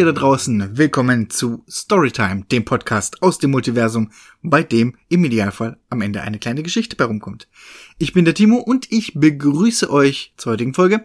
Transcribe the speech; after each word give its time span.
ihr 0.00 0.06
da 0.06 0.12
draußen, 0.12 0.78
willkommen 0.78 1.28
zu 1.28 1.62
Storytime, 1.68 2.44
dem 2.50 2.64
Podcast 2.64 3.22
aus 3.22 3.38
dem 3.38 3.50
Multiversum, 3.50 4.10
bei 4.40 4.62
dem 4.62 4.96
im 5.10 5.22
Idealfall 5.26 5.76
am 5.90 6.00
Ende 6.00 6.22
eine 6.22 6.38
kleine 6.38 6.62
Geschichte 6.62 6.96
bei. 6.96 7.48
Ich 7.98 8.14
bin 8.14 8.24
der 8.24 8.32
Timo 8.32 8.56
und 8.56 8.90
ich 8.90 9.12
begrüße 9.12 9.90
euch 9.90 10.32
zur 10.38 10.52
heutigen 10.52 10.72
Folge. 10.72 11.04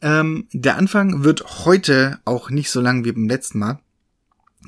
Ähm, 0.00 0.46
der 0.52 0.76
Anfang 0.76 1.24
wird 1.24 1.64
heute 1.64 2.20
auch 2.24 2.50
nicht 2.50 2.70
so 2.70 2.80
lang 2.80 3.04
wie 3.04 3.10
beim 3.10 3.28
letzten 3.28 3.58
Mal. 3.58 3.80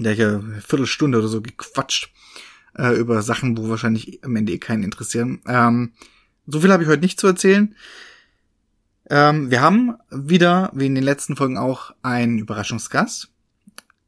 Da 0.01 0.11
ich 0.11 0.21
eine 0.21 0.61
Viertelstunde 0.67 1.19
oder 1.19 1.29
so 1.29 1.41
gequatscht 1.41 2.13
äh, 2.77 2.99
über 2.99 3.23
Sachen, 3.23 3.57
wo 3.57 3.69
wahrscheinlich 3.69 4.25
am 4.25 4.35
Ende 4.35 4.55
eh 4.55 4.59
keinen 4.59 4.83
interessieren. 4.83 5.41
Ähm, 5.47 5.93
so 6.49 6.63
viel 6.63 6.73
habe 6.73 6.83
ich 6.83 6.89
heute 6.89 7.03
nicht 7.03 7.21
zu 7.21 7.29
erzählen. 7.29 7.77
Ähm, 9.09 9.53
wir 9.53 9.61
haben 9.61 9.95
wieder, 10.11 10.73
wie 10.75 10.87
in 10.87 10.97
den 10.97 11.05
letzten 11.05 11.37
Folgen 11.37 11.59
auch, 11.59 11.95
einen 12.03 12.41
Überraschungsgast. 12.41 13.31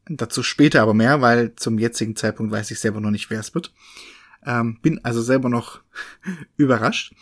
Dazu 0.09 0.43
später 0.43 0.83
aber 0.83 0.95
mehr, 0.95 1.21
weil 1.21 1.55
zum 1.57 1.79
jetzigen 1.79 2.17
Zeitpunkt 2.17 2.53
weiß 2.53 2.71
ich 2.71 2.81
selber 2.81 3.01
noch 3.01 3.11
nicht, 3.11 3.31
wer 3.31 3.41
es 3.41 3.55
wird. 3.55 3.73
Ähm, 4.45 4.79
bin 4.81 5.05
also 5.05 5.23
selber 5.23 5.49
noch 5.49 5.81
überrascht. 6.57 7.15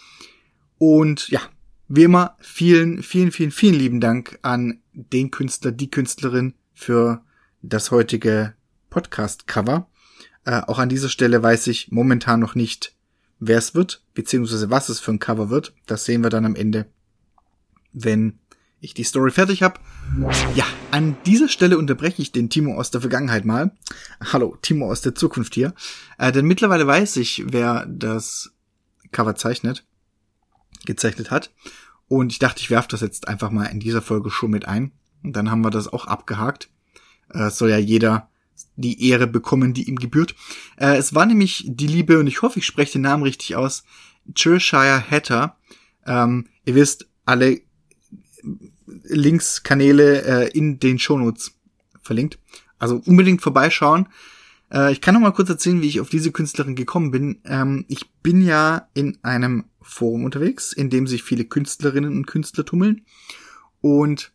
Und 0.78 1.28
ja, 1.28 1.40
wie 1.88 2.04
immer, 2.04 2.36
vielen, 2.40 3.02
vielen, 3.02 3.32
vielen, 3.32 3.50
vielen 3.50 3.74
lieben 3.74 4.00
Dank 4.00 4.38
an 4.42 4.80
den 4.92 5.30
Künstler, 5.30 5.72
die 5.72 5.90
Künstlerin 5.90 6.54
für 6.74 7.24
das 7.62 7.90
heutige 7.90 8.54
Podcast-Cover. 8.90 9.88
Äh, 10.44 10.62
auch 10.66 10.78
an 10.78 10.88
dieser 10.88 11.08
Stelle 11.08 11.42
weiß 11.42 11.66
ich 11.68 11.90
momentan 11.90 12.40
noch 12.40 12.54
nicht, 12.54 12.94
wer 13.38 13.58
es 13.58 13.74
wird, 13.74 14.04
beziehungsweise 14.14 14.70
was 14.70 14.88
es 14.88 15.00
für 15.00 15.12
ein 15.12 15.18
Cover 15.18 15.50
wird. 15.50 15.74
Das 15.86 16.04
sehen 16.04 16.22
wir 16.22 16.30
dann 16.30 16.44
am 16.44 16.54
Ende 16.54 16.86
wenn 17.96 18.38
ich 18.86 18.94
die 18.94 19.04
Story 19.04 19.30
fertig 19.30 19.62
habe. 19.62 19.80
Ja, 20.54 20.64
an 20.92 21.16
dieser 21.26 21.48
Stelle 21.48 21.76
unterbreche 21.76 22.22
ich 22.22 22.32
den 22.32 22.48
Timo 22.48 22.76
aus 22.76 22.90
der 22.90 23.00
Vergangenheit 23.00 23.44
mal. 23.44 23.72
Hallo, 24.32 24.56
Timo 24.62 24.90
aus 24.90 25.02
der 25.02 25.14
Zukunft 25.14 25.54
hier. 25.54 25.74
Äh, 26.18 26.32
denn 26.32 26.46
mittlerweile 26.46 26.86
weiß 26.86 27.16
ich, 27.16 27.44
wer 27.48 27.84
das 27.86 28.52
Cover 29.10 29.34
zeichnet, 29.34 29.84
gezeichnet 30.84 31.30
hat. 31.30 31.52
Und 32.08 32.30
ich 32.30 32.38
dachte, 32.38 32.60
ich 32.60 32.70
werfe 32.70 32.88
das 32.88 33.00
jetzt 33.00 33.26
einfach 33.28 33.50
mal 33.50 33.66
in 33.66 33.80
dieser 33.80 34.02
Folge 34.02 34.30
schon 34.30 34.52
mit 34.52 34.66
ein. 34.68 34.92
Und 35.22 35.34
dann 35.34 35.50
haben 35.50 35.62
wir 35.62 35.70
das 35.70 35.88
auch 35.88 36.06
abgehakt. 36.06 36.70
Äh, 37.30 37.50
soll 37.50 37.70
ja 37.70 37.78
jeder 37.78 38.30
die 38.76 39.08
Ehre 39.08 39.26
bekommen, 39.26 39.74
die 39.74 39.88
ihm 39.88 39.96
gebührt. 39.96 40.36
Äh, 40.76 40.96
es 40.96 41.12
war 41.12 41.26
nämlich 41.26 41.64
die 41.66 41.88
Liebe, 41.88 42.20
und 42.20 42.28
ich 42.28 42.40
hoffe, 42.42 42.60
ich 42.60 42.66
spreche 42.66 42.92
den 42.92 43.02
Namen 43.02 43.24
richtig 43.24 43.56
aus, 43.56 43.82
Cheshire 44.34 45.02
Hatter. 45.10 45.56
Ähm, 46.06 46.46
ihr 46.64 46.76
wisst, 46.76 47.08
alle 47.24 47.60
Linkskanäle 48.86 50.22
äh, 50.22 50.48
in 50.56 50.78
den 50.78 50.98
Shownotes 50.98 51.52
verlinkt. 52.00 52.38
Also 52.78 53.02
unbedingt 53.04 53.42
vorbeischauen. 53.42 54.08
Äh, 54.72 54.92
ich 54.92 55.00
kann 55.00 55.14
noch 55.14 55.20
mal 55.20 55.32
kurz 55.32 55.48
erzählen, 55.48 55.82
wie 55.82 55.88
ich 55.88 56.00
auf 56.00 56.10
diese 56.10 56.32
Künstlerin 56.32 56.74
gekommen 56.74 57.10
bin. 57.10 57.40
Ähm, 57.44 57.84
ich 57.88 58.10
bin 58.22 58.42
ja 58.42 58.88
in 58.94 59.18
einem 59.22 59.64
Forum 59.80 60.24
unterwegs, 60.24 60.72
in 60.72 60.90
dem 60.90 61.06
sich 61.06 61.22
viele 61.22 61.44
Künstlerinnen 61.44 62.12
und 62.16 62.26
Künstler 62.26 62.64
tummeln. 62.64 63.04
Und 63.80 64.32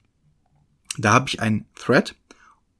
da 0.97 1.13
habe 1.13 1.29
ich 1.29 1.39
einen 1.39 1.65
Thread. 1.75 2.15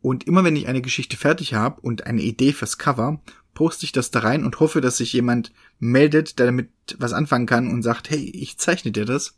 Und 0.01 0.25
immer 0.25 0.43
wenn 0.43 0.55
ich 0.55 0.67
eine 0.67 0.81
Geschichte 0.81 1.17
fertig 1.17 1.53
habe 1.53 1.81
und 1.81 2.07
eine 2.07 2.21
Idee 2.21 2.53
fürs 2.53 2.77
Cover, 2.77 3.21
poste 3.53 3.85
ich 3.85 3.91
das 3.91 4.11
da 4.11 4.19
rein 4.19 4.43
und 4.45 4.59
hoffe, 4.59 4.81
dass 4.81 4.97
sich 4.97 5.13
jemand 5.13 5.51
meldet, 5.79 6.39
der 6.39 6.47
damit 6.47 6.69
was 6.97 7.13
anfangen 7.13 7.45
kann 7.45 7.69
und 7.69 7.83
sagt, 7.83 8.09
hey, 8.09 8.19
ich 8.19 8.57
zeichne 8.57 8.91
dir 8.91 9.05
das. 9.05 9.37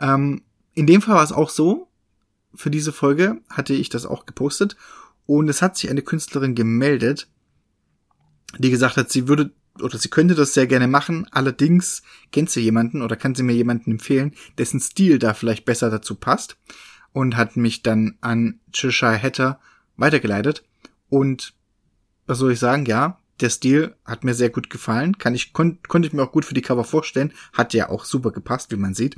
Ähm, 0.00 0.42
in 0.76 0.86
dem 0.86 1.02
Fall 1.02 1.16
war 1.16 1.24
es 1.24 1.32
auch 1.32 1.48
so, 1.48 1.88
für 2.54 2.70
diese 2.70 2.92
Folge 2.92 3.40
hatte 3.48 3.72
ich 3.72 3.88
das 3.88 4.06
auch 4.06 4.26
gepostet 4.26 4.76
und 5.24 5.48
es 5.48 5.62
hat 5.62 5.76
sich 5.76 5.90
eine 5.90 6.02
Künstlerin 6.02 6.54
gemeldet, 6.54 7.28
die 8.58 8.70
gesagt 8.70 8.96
hat, 8.96 9.10
sie 9.10 9.26
würde 9.26 9.50
oder 9.82 9.98
sie 9.98 10.08
könnte 10.08 10.34
das 10.34 10.54
sehr 10.54 10.66
gerne 10.66 10.86
machen, 10.86 11.26
allerdings 11.32 12.02
kennt 12.30 12.50
sie 12.50 12.60
jemanden 12.60 13.02
oder 13.02 13.16
kann 13.16 13.34
sie 13.34 13.42
mir 13.42 13.54
jemanden 13.54 13.90
empfehlen, 13.90 14.34
dessen 14.58 14.80
Stil 14.80 15.18
da 15.18 15.34
vielleicht 15.34 15.64
besser 15.64 15.90
dazu 15.90 16.14
passt 16.14 16.56
und 17.12 17.36
hat 17.36 17.56
mich 17.56 17.82
dann 17.82 18.16
an 18.20 18.60
Cheshire 18.72 19.20
Hatter 19.20 19.58
weitergeleitet 19.96 20.62
und 21.08 21.54
was 22.26 22.38
soll 22.38 22.52
ich 22.52 22.58
sagen, 22.58 22.84
ja, 22.84 23.18
der 23.40 23.50
Stil 23.50 23.94
hat 24.04 24.24
mir 24.24 24.34
sehr 24.34 24.50
gut 24.50 24.68
gefallen, 24.68 25.16
kann 25.16 25.34
ich 25.34 25.54
kon 25.54 25.78
konnte 25.88 26.08
ich 26.08 26.14
mir 26.14 26.22
auch 26.22 26.32
gut 26.32 26.44
für 26.44 26.54
die 26.54 26.62
Cover 26.62 26.84
vorstellen, 26.84 27.32
hat 27.54 27.72
ja 27.72 27.88
auch 27.88 28.04
super 28.04 28.30
gepasst, 28.30 28.70
wie 28.72 28.76
man 28.76 28.94
sieht 28.94 29.16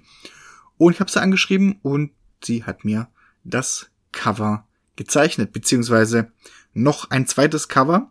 und 0.79 0.93
ich 0.93 1.01
habe 1.01 1.11
sie 1.11 1.21
angeschrieben 1.21 1.79
und 1.83 2.13
sie 2.43 2.65
hat 2.65 2.85
mir 2.85 3.09
das 3.45 3.91
Cover 4.13 4.67
gezeichnet, 4.97 5.53
beziehungsweise 5.53 6.33
noch 6.73 7.11
ein 7.11 7.27
zweites 7.27 7.69
Cover. 7.69 8.11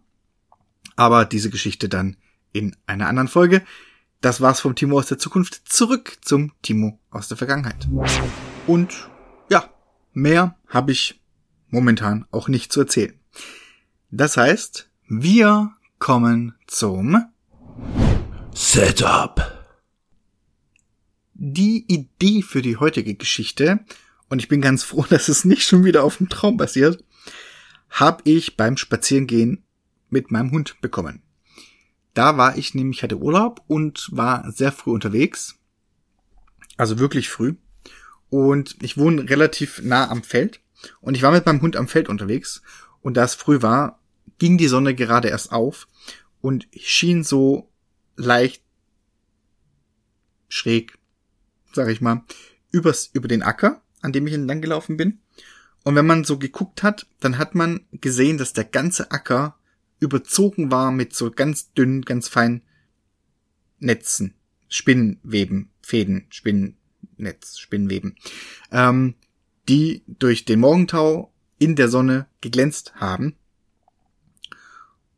Aber 0.95 1.25
diese 1.25 1.49
Geschichte 1.49 1.89
dann 1.89 2.17
in 2.53 2.75
einer 2.85 3.07
anderen 3.07 3.27
Folge. 3.27 3.63
Das 4.21 4.41
war's 4.41 4.59
vom 4.59 4.75
Timo 4.75 4.97
aus 4.97 5.07
der 5.07 5.19
Zukunft. 5.19 5.61
Zurück 5.65 6.17
zum 6.21 6.51
Timo 6.61 6.99
aus 7.11 7.27
der 7.27 7.37
Vergangenheit. 7.37 7.87
Und 8.65 9.09
ja, 9.49 9.69
mehr 10.13 10.57
habe 10.67 10.91
ich 10.91 11.21
momentan 11.69 12.25
auch 12.31 12.47
nicht 12.47 12.71
zu 12.71 12.81
erzählen. 12.81 13.13
Das 14.09 14.37
heißt, 14.37 14.89
wir 15.07 15.71
kommen 15.99 16.55
zum 16.65 17.25
Setup 18.53 19.56
die 21.39 21.85
Idee 21.87 22.41
für 22.41 22.61
die 22.61 22.77
heutige 22.77 23.13
Geschichte, 23.13 23.79
und 24.29 24.39
ich 24.39 24.47
bin 24.47 24.61
ganz 24.61 24.83
froh, 24.83 25.05
dass 25.09 25.29
es 25.29 25.45
nicht 25.45 25.63
schon 25.63 25.83
wieder 25.83 26.03
auf 26.03 26.17
dem 26.17 26.29
Traum 26.29 26.57
basiert, 26.57 27.03
habe 27.89 28.21
ich 28.25 28.57
beim 28.57 28.75
Spazierengehen 28.75 29.63
mit 30.09 30.31
meinem 30.31 30.51
Hund 30.51 30.81
bekommen. 30.81 31.21
Da 32.13 32.37
war 32.37 32.57
ich 32.57 32.73
nämlich, 32.73 33.03
hatte 33.03 33.19
Urlaub 33.19 33.61
und 33.67 34.09
war 34.11 34.51
sehr 34.51 34.71
früh 34.71 34.91
unterwegs. 34.91 35.55
Also 36.75 36.99
wirklich 36.99 37.29
früh. 37.29 37.55
Und 38.29 38.75
ich 38.81 38.97
wohne 38.97 39.29
relativ 39.29 39.81
nah 39.83 40.09
am 40.09 40.23
Feld. 40.23 40.59
Und 40.99 41.15
ich 41.15 41.21
war 41.21 41.31
mit 41.31 41.45
meinem 41.45 41.61
Hund 41.61 41.75
am 41.75 41.87
Feld 41.87 42.09
unterwegs. 42.09 42.61
Und 43.01 43.17
da 43.17 43.23
es 43.23 43.35
früh 43.35 43.61
war, 43.61 43.99
ging 44.39 44.57
die 44.57 44.67
Sonne 44.67 44.95
gerade 44.95 45.29
erst 45.29 45.51
auf 45.51 45.87
und 46.41 46.67
schien 46.75 47.23
so 47.23 47.69
leicht 48.15 48.63
schräg 50.49 50.97
sag 51.77 51.89
ich 51.89 52.01
mal, 52.01 52.23
übers, 52.71 53.09
über 53.13 53.27
den 53.27 53.43
Acker, 53.43 53.81
an 54.01 54.11
dem 54.11 54.27
ich 54.27 54.33
entlang 54.33 54.61
gelaufen 54.61 54.97
bin. 54.97 55.19
Und 55.83 55.95
wenn 55.95 56.05
man 56.05 56.25
so 56.25 56.37
geguckt 56.37 56.83
hat, 56.83 57.07
dann 57.21 57.37
hat 57.37 57.55
man 57.55 57.85
gesehen, 57.91 58.37
dass 58.37 58.51
der 58.51 58.65
ganze 58.65 59.11
Acker 59.11 59.55
überzogen 59.99 60.69
war 60.71 60.91
mit 60.91 61.13
so 61.13 61.31
ganz 61.31 61.71
dünnen, 61.73 62.01
ganz 62.01 62.27
feinen 62.27 62.63
Netzen, 63.79 64.33
Spinnweben, 64.67 65.69
Fäden, 65.81 66.25
Spinnennetz, 66.29 67.59
Spinnweben, 67.59 68.15
ähm, 68.71 69.15
die 69.69 70.03
durch 70.07 70.45
den 70.45 70.59
Morgentau 70.59 71.31
in 71.59 71.75
der 71.75 71.89
Sonne 71.89 72.27
geglänzt 72.41 72.95
haben. 72.95 73.35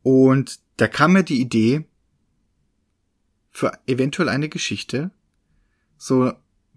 Und 0.02 0.60
da 0.76 0.88
kam 0.88 1.14
mir 1.14 1.24
die 1.24 1.40
Idee 1.40 1.84
für 3.50 3.72
eventuell 3.86 4.28
eine 4.28 4.48
Geschichte, 4.48 5.10
so 5.98 6.32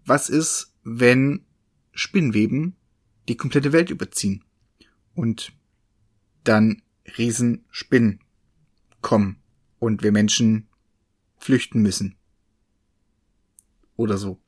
was 0.05 0.29
ist, 0.29 0.73
wenn 0.83 1.45
Spinnweben 1.93 2.75
die 3.27 3.37
komplette 3.37 3.71
Welt 3.71 3.89
überziehen 3.89 4.43
und 5.15 5.53
dann 6.43 6.81
Riesenspinnen 7.17 8.19
kommen 9.01 9.37
und 9.79 10.03
wir 10.03 10.11
Menschen 10.11 10.67
flüchten 11.37 11.81
müssen. 11.81 12.15
Oder 13.95 14.17
so. 14.17 14.41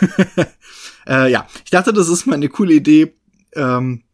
äh, 1.06 1.30
ja, 1.30 1.48
ich 1.64 1.70
dachte, 1.70 1.92
das 1.92 2.08
ist 2.08 2.26
mal 2.26 2.34
eine 2.34 2.48
coole 2.48 2.74
Idee 2.74 3.14
ähm, 3.54 4.04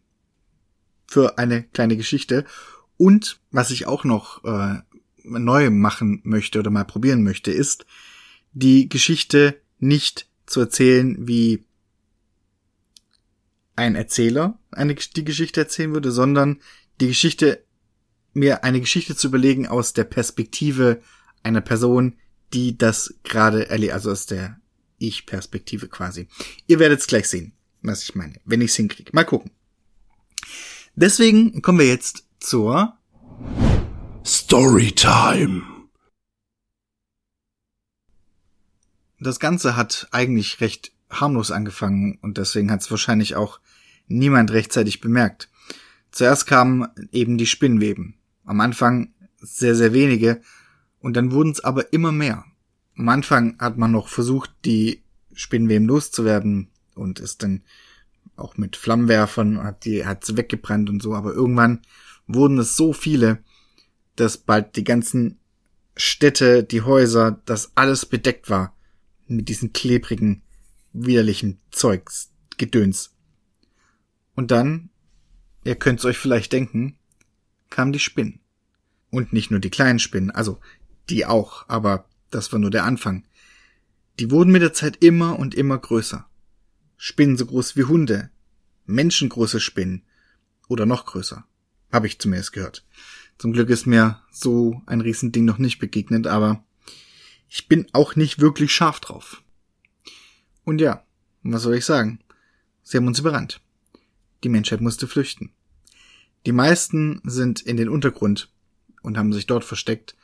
für 1.07 1.37
eine 1.37 1.65
kleine 1.65 1.97
Geschichte. 1.97 2.47
Und 2.97 3.41
was 3.51 3.71
ich 3.71 3.87
auch 3.87 4.05
noch 4.05 4.45
äh, 4.45 4.81
neu 5.25 5.71
machen 5.71 6.21
möchte 6.25 6.59
oder 6.59 6.71
mal 6.71 6.85
probieren 6.85 7.23
möchte, 7.23 7.51
ist 7.51 7.85
die 8.53 8.89
Geschichte 8.89 9.61
nicht 9.79 10.29
zu 10.47 10.61
erzählen, 10.61 11.17
wie 11.27 11.65
ein 13.77 13.95
Erzähler 13.95 14.59
eine, 14.71 14.95
die 14.95 15.25
Geschichte 15.25 15.61
erzählen 15.61 15.93
würde, 15.93 16.13
sondern 16.13 16.61
die 17.01 17.09
Geschichte, 17.09 17.65
mir 18.35 18.65
eine 18.65 18.81
Geschichte 18.81 19.17
zu 19.17 19.29
überlegen 19.29 19.67
aus 19.67 19.93
der 19.93 20.05
Perspektive 20.05 21.03
einer 21.43 21.61
Person, 21.61 22.17
die 22.53 22.79
das 22.79 23.15
gerade 23.25 23.69
erlebt, 23.69 23.93
also 23.93 24.11
aus 24.11 24.27
der 24.27 24.59
Ich-Perspektive 24.99 25.89
quasi. 25.89 26.29
Ihr 26.67 26.79
werdet 26.79 27.01
es 27.01 27.07
gleich 27.07 27.29
sehen, 27.29 27.53
was 27.83 28.03
ich 28.03 28.15
meine, 28.15 28.35
wenn 28.45 28.61
ich 28.61 28.71
es 28.71 28.77
hinkriege. 28.77 29.11
Mal 29.13 29.25
gucken. 29.25 29.51
Deswegen 30.95 31.63
kommen 31.63 31.79
wir 31.79 31.87
jetzt 31.87 32.25
zur 32.41 32.97
Storytime. 34.25 35.72
Das 39.23 39.41
Ganze 39.41 39.77
hat 39.77 40.09
eigentlich 40.11 40.61
recht 40.61 40.93
harmlos 41.11 41.51
angefangen 41.51 42.19
und 42.23 42.39
deswegen 42.39 42.71
hat 42.71 42.81
es 42.81 42.91
wahrscheinlich 42.91 43.37
auch 43.37 43.61
niemand 44.09 44.53
rechtzeitig 44.53 45.01
bemerkt. 45.01 45.49
Zuerst 46.11 46.47
kamen 46.47 46.89
eben 47.11 47.39
die 47.39 47.47
Spinnweben. 47.47 48.15
Am 48.45 48.61
Anfang 48.61 49.15
sehr, 49.39 49.75
sehr 49.75 49.93
wenige 49.93 50.41
und 50.99 51.17
dann 51.17 51.33
wurden 51.33 51.53
es 51.53 51.65
aber 51.65 51.93
immer 51.93 52.13
mehr. 52.13 52.45
Am 52.97 53.09
Anfang 53.09 53.57
hat 53.59 53.79
man 53.79 53.93
noch 53.93 54.09
versucht, 54.09 54.51
die 54.65 55.03
Spinnweben 55.33 55.87
loszuwerden 55.87 56.71
und 56.95 57.21
ist 57.21 57.43
dann 57.43 57.63
auch 58.37 58.57
mit 58.57 58.77
Flammenwerfern 58.77 59.63
hat 59.63 59.85
die 59.85 60.07
hat's 60.07 60.37
weggebrannt 60.37 60.89
und 60.91 61.03
so, 61.03 61.15
aber 61.15 61.33
irgendwann 61.33 61.81
wurden 62.27 62.59
es 62.59 62.77
so 62.77 62.93
viele, 62.93 63.39
dass 64.17 64.39
bald 64.39 64.77
die 64.77 64.85
ganzen 64.85 65.39
Städte, 65.97 66.65
die 66.65 66.83
Häuser, 66.83 67.43
das 67.45 67.73
alles 67.77 68.07
bedeckt 68.07 68.49
war 68.49 68.75
mit 69.37 69.49
diesen 69.49 69.73
klebrigen, 69.73 70.43
widerlichen 70.93 71.61
Zeugs, 71.71 72.33
Gedöns. 72.59 73.15
Und 74.35 74.51
dann, 74.51 74.91
ihr 75.65 75.75
könnt's 75.75 76.05
euch 76.05 76.19
vielleicht 76.19 76.53
denken, 76.53 76.97
kamen 77.71 77.93
die 77.93 77.99
Spinnen. 77.99 78.41
Und 79.11 79.33
nicht 79.33 79.51
nur 79.51 79.61
die 79.61 79.71
kleinen 79.71 79.99
Spinnen, 79.99 80.31
also 80.31 80.59
die 81.09 81.27
auch, 81.27 81.69
aber 81.69 82.09
das 82.31 82.53
war 82.53 82.59
nur 82.59 82.71
der 82.71 82.85
Anfang. 82.85 83.25
Die 84.19 84.31
wurden 84.31 84.53
mit 84.53 84.63
der 84.63 84.73
Zeit 84.73 85.03
immer 85.03 85.39
und 85.39 85.55
immer 85.55 85.79
größer. 85.79 86.27
Spinnen 86.97 87.37
so 87.37 87.47
groß 87.47 87.77
wie 87.77 87.85
Hunde, 87.85 88.31
menschengroße 88.87 89.61
Spinnen 89.61 90.03
oder 90.69 90.87
noch 90.87 91.07
größer. 91.07 91.45
Habe 91.93 92.07
ich 92.07 92.19
zumindest 92.19 92.53
gehört. 92.53 92.87
Zum 93.39 93.53
Glück 93.53 93.71
ist 93.71 93.87
mir 93.87 94.23
so 94.31 94.83
ein 94.87 95.01
Riesending 95.01 95.45
noch 95.45 95.59
nicht 95.59 95.79
begegnet, 95.79 96.27
aber 96.27 96.65
ich 97.55 97.69
bin 97.69 97.87
auch 97.93 98.17
nicht 98.17 98.39
wirklich 98.39 98.73
scharf 98.73 98.99
drauf. 98.99 99.43
Und 100.65 100.81
ja, 100.81 101.05
was 101.43 101.61
soll 101.61 101.75
ich 101.75 101.85
sagen? 101.85 102.21
Sie 102.83 102.97
haben 102.97 103.07
uns 103.07 103.19
überrannt. 103.19 103.61
Die 104.43 104.49
Menschheit 104.49 104.81
musste 104.81 105.07
flüchten. 105.07 105.53
Die 106.47 106.53
meisten 106.53 107.21
sind 107.25 107.61
in 107.61 107.77
den 107.77 107.91
Untergrund 107.91 108.51
und 109.03 109.19
haben 109.19 109.35
sich 109.35 109.45
dort 109.45 109.65
versteckt. 109.65 110.17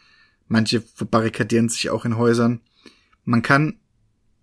Manche 0.47 0.81
verbarrikadieren 0.81 1.69
sich 1.69 1.91
auch 1.91 2.07
in 2.07 2.17
Häusern. 2.17 2.63
Man 3.25 3.43
kann 3.43 3.79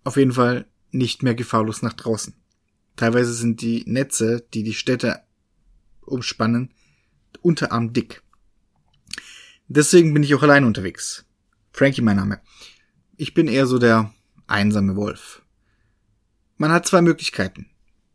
auf 0.04 0.16
jeden 0.16 0.34
Fall 0.34 0.68
nicht 0.92 1.24
mehr 1.24 1.34
gefahrlos 1.34 1.82
nach 1.82 1.94
draußen. 1.94 2.36
Teilweise 2.98 3.34
sind 3.34 3.62
die 3.62 3.84
Netze, 3.88 4.46
die 4.54 4.62
die 4.62 4.76
Städte 4.76 5.24
umspannen, 6.02 6.72
unterarmdick. 7.42 8.22
Deswegen 9.68 10.14
bin 10.14 10.22
ich 10.22 10.36
auch 10.36 10.44
allein 10.44 10.66
unterwegs. 10.66 11.26
Frankie 11.74 12.02
mein 12.02 12.18
Name. 12.18 12.42
Ich 13.18 13.34
bin 13.34 13.48
eher 13.48 13.66
so 13.66 13.80
der 13.80 14.14
einsame 14.46 14.98
Wolf. 14.98 15.42
Man 16.58 16.72
hat 16.72 16.86
zwei 16.86 17.02
Möglichkeiten. 17.02 17.70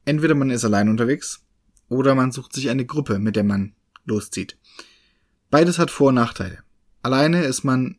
Entweder 0.05 0.35
man 0.35 0.51
ist 0.51 0.65
allein 0.65 0.91
unterwegs 0.91 1.43
oder 1.89 2.15
man 2.15 2.33
sucht 2.33 2.53
sich 2.53 2.69
eine 2.69 2.85
Gruppe, 2.85 3.19
mit 3.19 3.35
der 3.35 3.45
man 3.45 3.73
loszieht. 4.05 4.59
Beides 5.49 5.79
hat 5.79 5.91
Vor- 5.91 6.09
und 6.09 6.17
Nachteile. 6.17 6.59
Alleine 7.03 7.45
ist 7.45 7.65
man 7.65 7.97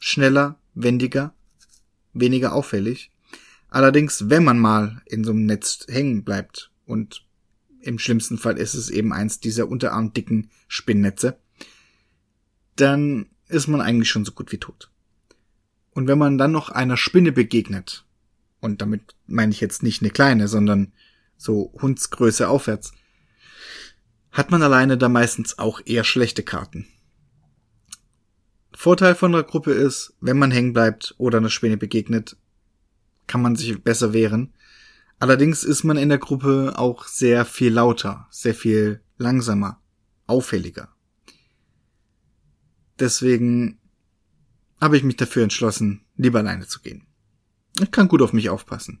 schneller, 0.00 0.58
wendiger, 0.74 1.34
weniger 2.14 2.54
auffällig. 2.54 3.10
Allerdings, 3.68 4.30
wenn 4.30 4.44
man 4.44 4.58
mal 4.58 5.02
in 5.04 5.24
so 5.24 5.32
einem 5.32 5.44
Netz 5.44 5.86
hängen 5.88 6.24
bleibt 6.24 6.70
und 6.86 7.26
im 7.80 7.98
schlimmsten 7.98 8.38
Fall 8.38 8.56
ist 8.56 8.74
es 8.74 8.88
eben 8.88 9.12
eins 9.12 9.38
dieser 9.40 9.68
unterarmdicken 9.68 10.50
Spinnnetze, 10.66 11.38
dann 12.76 13.26
ist 13.48 13.68
man 13.68 13.82
eigentlich 13.82 14.08
schon 14.08 14.24
so 14.24 14.32
gut 14.32 14.50
wie 14.50 14.58
tot. 14.58 14.90
Und 15.92 16.08
wenn 16.08 16.18
man 16.18 16.38
dann 16.38 16.52
noch 16.52 16.70
einer 16.70 16.96
Spinne 16.96 17.32
begegnet, 17.32 18.04
und 18.60 18.80
damit 18.80 19.16
meine 19.26 19.52
ich 19.52 19.60
jetzt 19.60 19.82
nicht 19.82 20.02
eine 20.02 20.10
kleine, 20.10 20.48
sondern 20.48 20.92
so 21.36 21.72
Hundsgröße 21.80 22.48
aufwärts, 22.48 22.92
hat 24.30 24.50
man 24.50 24.62
alleine 24.62 24.96
da 24.96 25.08
meistens 25.08 25.58
auch 25.58 25.80
eher 25.84 26.04
schlechte 26.04 26.42
Karten. 26.42 26.86
Vorteil 28.74 29.14
von 29.14 29.32
der 29.32 29.42
Gruppe 29.42 29.72
ist, 29.72 30.14
wenn 30.20 30.38
man 30.38 30.50
hängen 30.50 30.72
bleibt 30.72 31.14
oder 31.18 31.38
einer 31.38 31.50
Spinne 31.50 31.76
begegnet, 31.76 32.36
kann 33.26 33.42
man 33.42 33.54
sich 33.54 33.82
besser 33.82 34.12
wehren. 34.12 34.54
Allerdings 35.18 35.62
ist 35.62 35.84
man 35.84 35.98
in 35.98 36.08
der 36.08 36.18
Gruppe 36.18 36.74
auch 36.76 37.06
sehr 37.06 37.44
viel 37.44 37.72
lauter, 37.72 38.26
sehr 38.30 38.54
viel 38.54 39.02
langsamer, 39.18 39.80
auffälliger. 40.26 40.88
Deswegen 42.98 43.78
habe 44.82 44.96
ich 44.96 45.04
mich 45.04 45.14
dafür 45.14 45.44
entschlossen, 45.44 46.04
lieber 46.16 46.40
alleine 46.40 46.66
zu 46.66 46.80
gehen. 46.80 47.06
Ich 47.80 47.92
kann 47.92 48.08
gut 48.08 48.20
auf 48.20 48.32
mich 48.32 48.50
aufpassen. 48.50 49.00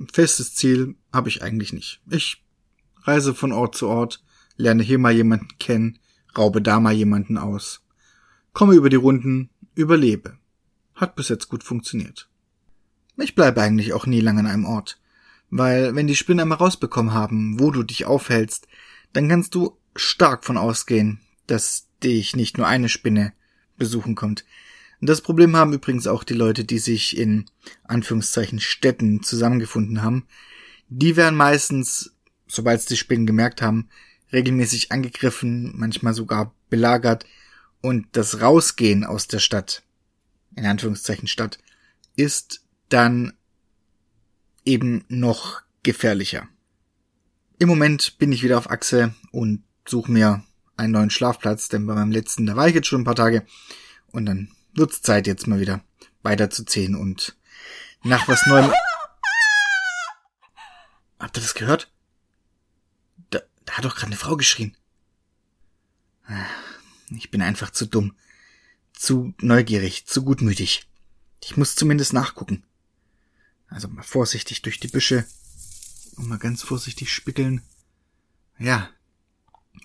Ein 0.00 0.08
festes 0.08 0.54
Ziel 0.54 0.96
habe 1.12 1.28
ich 1.28 1.42
eigentlich 1.42 1.74
nicht. 1.74 2.00
Ich 2.10 2.42
reise 3.02 3.34
von 3.34 3.52
Ort 3.52 3.76
zu 3.76 3.86
Ort, 3.86 4.24
lerne 4.56 4.82
hier 4.82 4.98
mal 4.98 5.12
jemanden 5.12 5.58
kennen, 5.58 5.98
raube 6.38 6.62
da 6.62 6.80
mal 6.80 6.94
jemanden 6.94 7.36
aus, 7.36 7.84
komme 8.54 8.74
über 8.76 8.88
die 8.88 8.96
Runden, 8.96 9.50
überlebe. 9.74 10.38
Hat 10.94 11.16
bis 11.16 11.28
jetzt 11.28 11.50
gut 11.50 11.64
funktioniert. 11.64 12.30
Ich 13.18 13.34
bleibe 13.34 13.60
eigentlich 13.60 13.92
auch 13.92 14.06
nie 14.06 14.20
lange 14.20 14.40
an 14.40 14.46
einem 14.46 14.64
Ort, 14.64 14.98
weil 15.50 15.94
wenn 15.96 16.06
die 16.06 16.16
Spinnen 16.16 16.40
einmal 16.40 16.58
rausbekommen 16.58 17.12
haben, 17.12 17.60
wo 17.60 17.70
du 17.70 17.82
dich 17.82 18.06
aufhältst, 18.06 18.66
dann 19.12 19.28
kannst 19.28 19.54
du 19.54 19.76
stark 19.94 20.46
von 20.46 20.56
ausgehen, 20.56 21.20
dass 21.46 21.88
dich 22.02 22.34
nicht 22.36 22.56
nur 22.56 22.66
eine 22.66 22.88
Spinne 22.88 23.34
besuchen 23.76 24.14
kommt. 24.14 24.46
Das 25.00 25.20
Problem 25.20 25.56
haben 25.56 25.72
übrigens 25.72 26.06
auch 26.06 26.24
die 26.24 26.34
Leute, 26.34 26.64
die 26.64 26.78
sich 26.78 27.16
in 27.16 27.46
Anführungszeichen 27.84 28.60
Städten 28.60 29.22
zusammengefunden 29.22 30.02
haben. 30.02 30.26
Die 30.88 31.16
werden 31.16 31.36
meistens, 31.36 32.16
sobald 32.48 32.80
sie 32.80 32.96
Spinnen 32.96 33.26
gemerkt 33.26 33.62
haben, 33.62 33.88
regelmäßig 34.32 34.90
angegriffen, 34.90 35.72
manchmal 35.76 36.14
sogar 36.14 36.54
belagert 36.68 37.24
und 37.80 38.06
das 38.12 38.40
Rausgehen 38.40 39.04
aus 39.04 39.28
der 39.28 39.38
Stadt, 39.38 39.82
in 40.56 40.66
Anführungszeichen 40.66 41.28
Stadt, 41.28 41.58
ist 42.16 42.64
dann 42.88 43.32
eben 44.64 45.04
noch 45.08 45.62
gefährlicher. 45.82 46.48
Im 47.58 47.68
Moment 47.68 48.18
bin 48.18 48.32
ich 48.32 48.42
wieder 48.42 48.58
auf 48.58 48.70
Achse 48.70 49.14
und 49.30 49.62
suche 49.86 50.10
mir 50.10 50.44
einen 50.76 50.92
neuen 50.92 51.10
Schlafplatz, 51.10 51.68
denn 51.68 51.86
bei 51.86 51.94
meinem 51.94 52.12
letzten, 52.12 52.46
da 52.46 52.56
war 52.56 52.68
ich 52.68 52.74
jetzt 52.74 52.88
schon 52.88 53.02
ein 53.02 53.04
paar 53.04 53.14
Tage 53.14 53.46
und 54.12 54.26
dann 54.26 54.50
wird's 54.78 55.02
Zeit 55.02 55.26
jetzt 55.26 55.46
mal 55.46 55.60
wieder 55.60 55.84
weiterzuziehen 56.22 56.94
und 56.94 57.36
nach 58.02 58.28
was 58.28 58.46
Neuem. 58.46 58.72
Habt 61.18 61.36
ihr 61.36 61.42
das 61.42 61.54
gehört? 61.54 61.92
Da, 63.30 63.40
da 63.64 63.72
hat 63.74 63.84
doch 63.84 63.96
gerade 63.96 64.06
eine 64.06 64.16
Frau 64.16 64.36
geschrien. 64.36 64.76
Ich 67.10 67.30
bin 67.30 67.42
einfach 67.42 67.70
zu 67.70 67.86
dumm, 67.86 68.14
zu 68.92 69.34
neugierig, 69.40 70.06
zu 70.06 70.22
gutmütig. 70.24 70.88
Ich 71.42 71.56
muss 71.56 71.74
zumindest 71.74 72.12
nachgucken. 72.12 72.64
Also 73.68 73.88
mal 73.88 74.02
vorsichtig 74.02 74.62
durch 74.62 74.80
die 74.80 74.88
Büsche 74.88 75.26
und 76.16 76.28
mal 76.28 76.38
ganz 76.38 76.62
vorsichtig 76.62 77.12
spickeln. 77.12 77.62
Ja, 78.58 78.90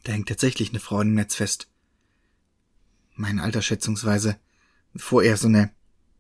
da 0.04 0.12
hängt 0.12 0.28
tatsächlich 0.28 0.70
eine 0.70 0.80
Frau 0.80 1.02
im 1.02 1.14
Netz 1.14 1.36
fest. 1.36 1.68
Mein 3.16 3.40
Alter 3.40 3.62
schätzungsweise, 3.62 4.40
bevor 4.94 5.24
er 5.24 5.38
so 5.38 5.48
eine, 5.48 5.72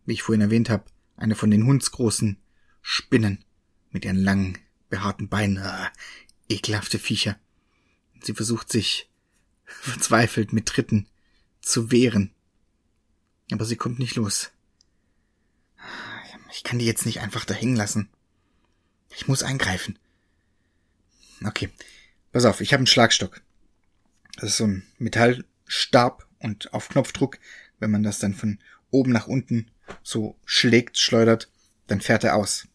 wie 0.06 0.14
ich 0.14 0.24
vorhin 0.24 0.42
erwähnt 0.42 0.70
habe, 0.70 0.86
eine 1.16 1.36
von 1.36 1.52
den 1.52 1.66
hundsgroßen 1.66 2.38
Spinnen 2.82 3.44
mit 3.92 4.06
ihren 4.06 4.18
langen, 4.18 4.58
behaarten 4.90 5.30
Beinen, 5.30 5.60
ah, 5.60 5.92
ekelhafte 6.50 7.00
Viecher. 7.00 7.38
Sie 8.22 8.34
versucht 8.34 8.72
sich 8.72 9.10
verzweifelt 9.66 10.54
mit 10.54 10.66
Tritten 10.66 11.08
zu 11.62 11.92
wehren. 11.92 12.32
Aber 13.52 13.66
sie 13.66 13.76
kommt 13.76 14.00
nicht 14.00 14.16
los. 14.16 14.52
Ich 16.52 16.64
kann 16.64 16.80
die 16.80 16.86
jetzt 16.86 17.06
nicht 17.06 17.20
einfach 17.20 17.46
da 17.46 17.54
hängen 17.54 17.76
lassen. 17.76 18.10
Ich 19.16 19.28
muss 19.28 19.44
eingreifen. 19.44 19.98
Okay, 21.44 21.70
pass 22.32 22.46
auf, 22.46 22.62
ich 22.62 22.74
habe 22.74 22.80
einen 22.80 22.88
Schlagstock. 22.88 23.42
Das 24.36 24.52
ist 24.52 24.58
so 24.58 24.66
ein 24.66 24.84
Metallstab 24.98 26.28
und 26.40 26.74
auf 26.74 26.90
Knopfdruck, 26.90 27.40
wenn 27.84 27.92
man 27.92 28.04
das 28.04 28.20
dann 28.20 28.34
von 28.34 28.60
oben 28.92 29.12
nach 29.12 29.28
unten 29.28 29.68
so 30.04 30.38
schlägt, 30.46 30.98
schleudert, 30.98 31.52
dann 31.88 32.00
fährt 32.00 32.24
er 32.24 32.38
aus. 32.38 32.70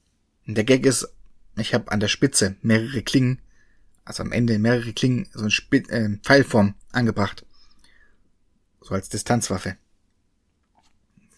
Und 0.47 0.55
der 0.55 0.65
Gag 0.65 0.85
ist, 0.85 1.09
ich 1.57 1.73
habe 1.73 1.91
an 1.91 1.99
der 1.99 2.09
Spitze 2.09 2.57
mehrere 2.61 3.03
Klingen, 3.03 3.41
also 4.05 4.23
am 4.23 4.33
Ende 4.33 4.59
mehrere 4.59 4.93
Klingen, 4.93 5.29
so 5.33 5.45
ein 5.45 5.51
Spit 5.51 5.89
äh, 5.89 6.19
Pfeilform 6.23 6.75
angebracht. 6.93 7.47
So 8.83 8.95
als 8.95 9.09
Distanzwaffe. 9.09 9.77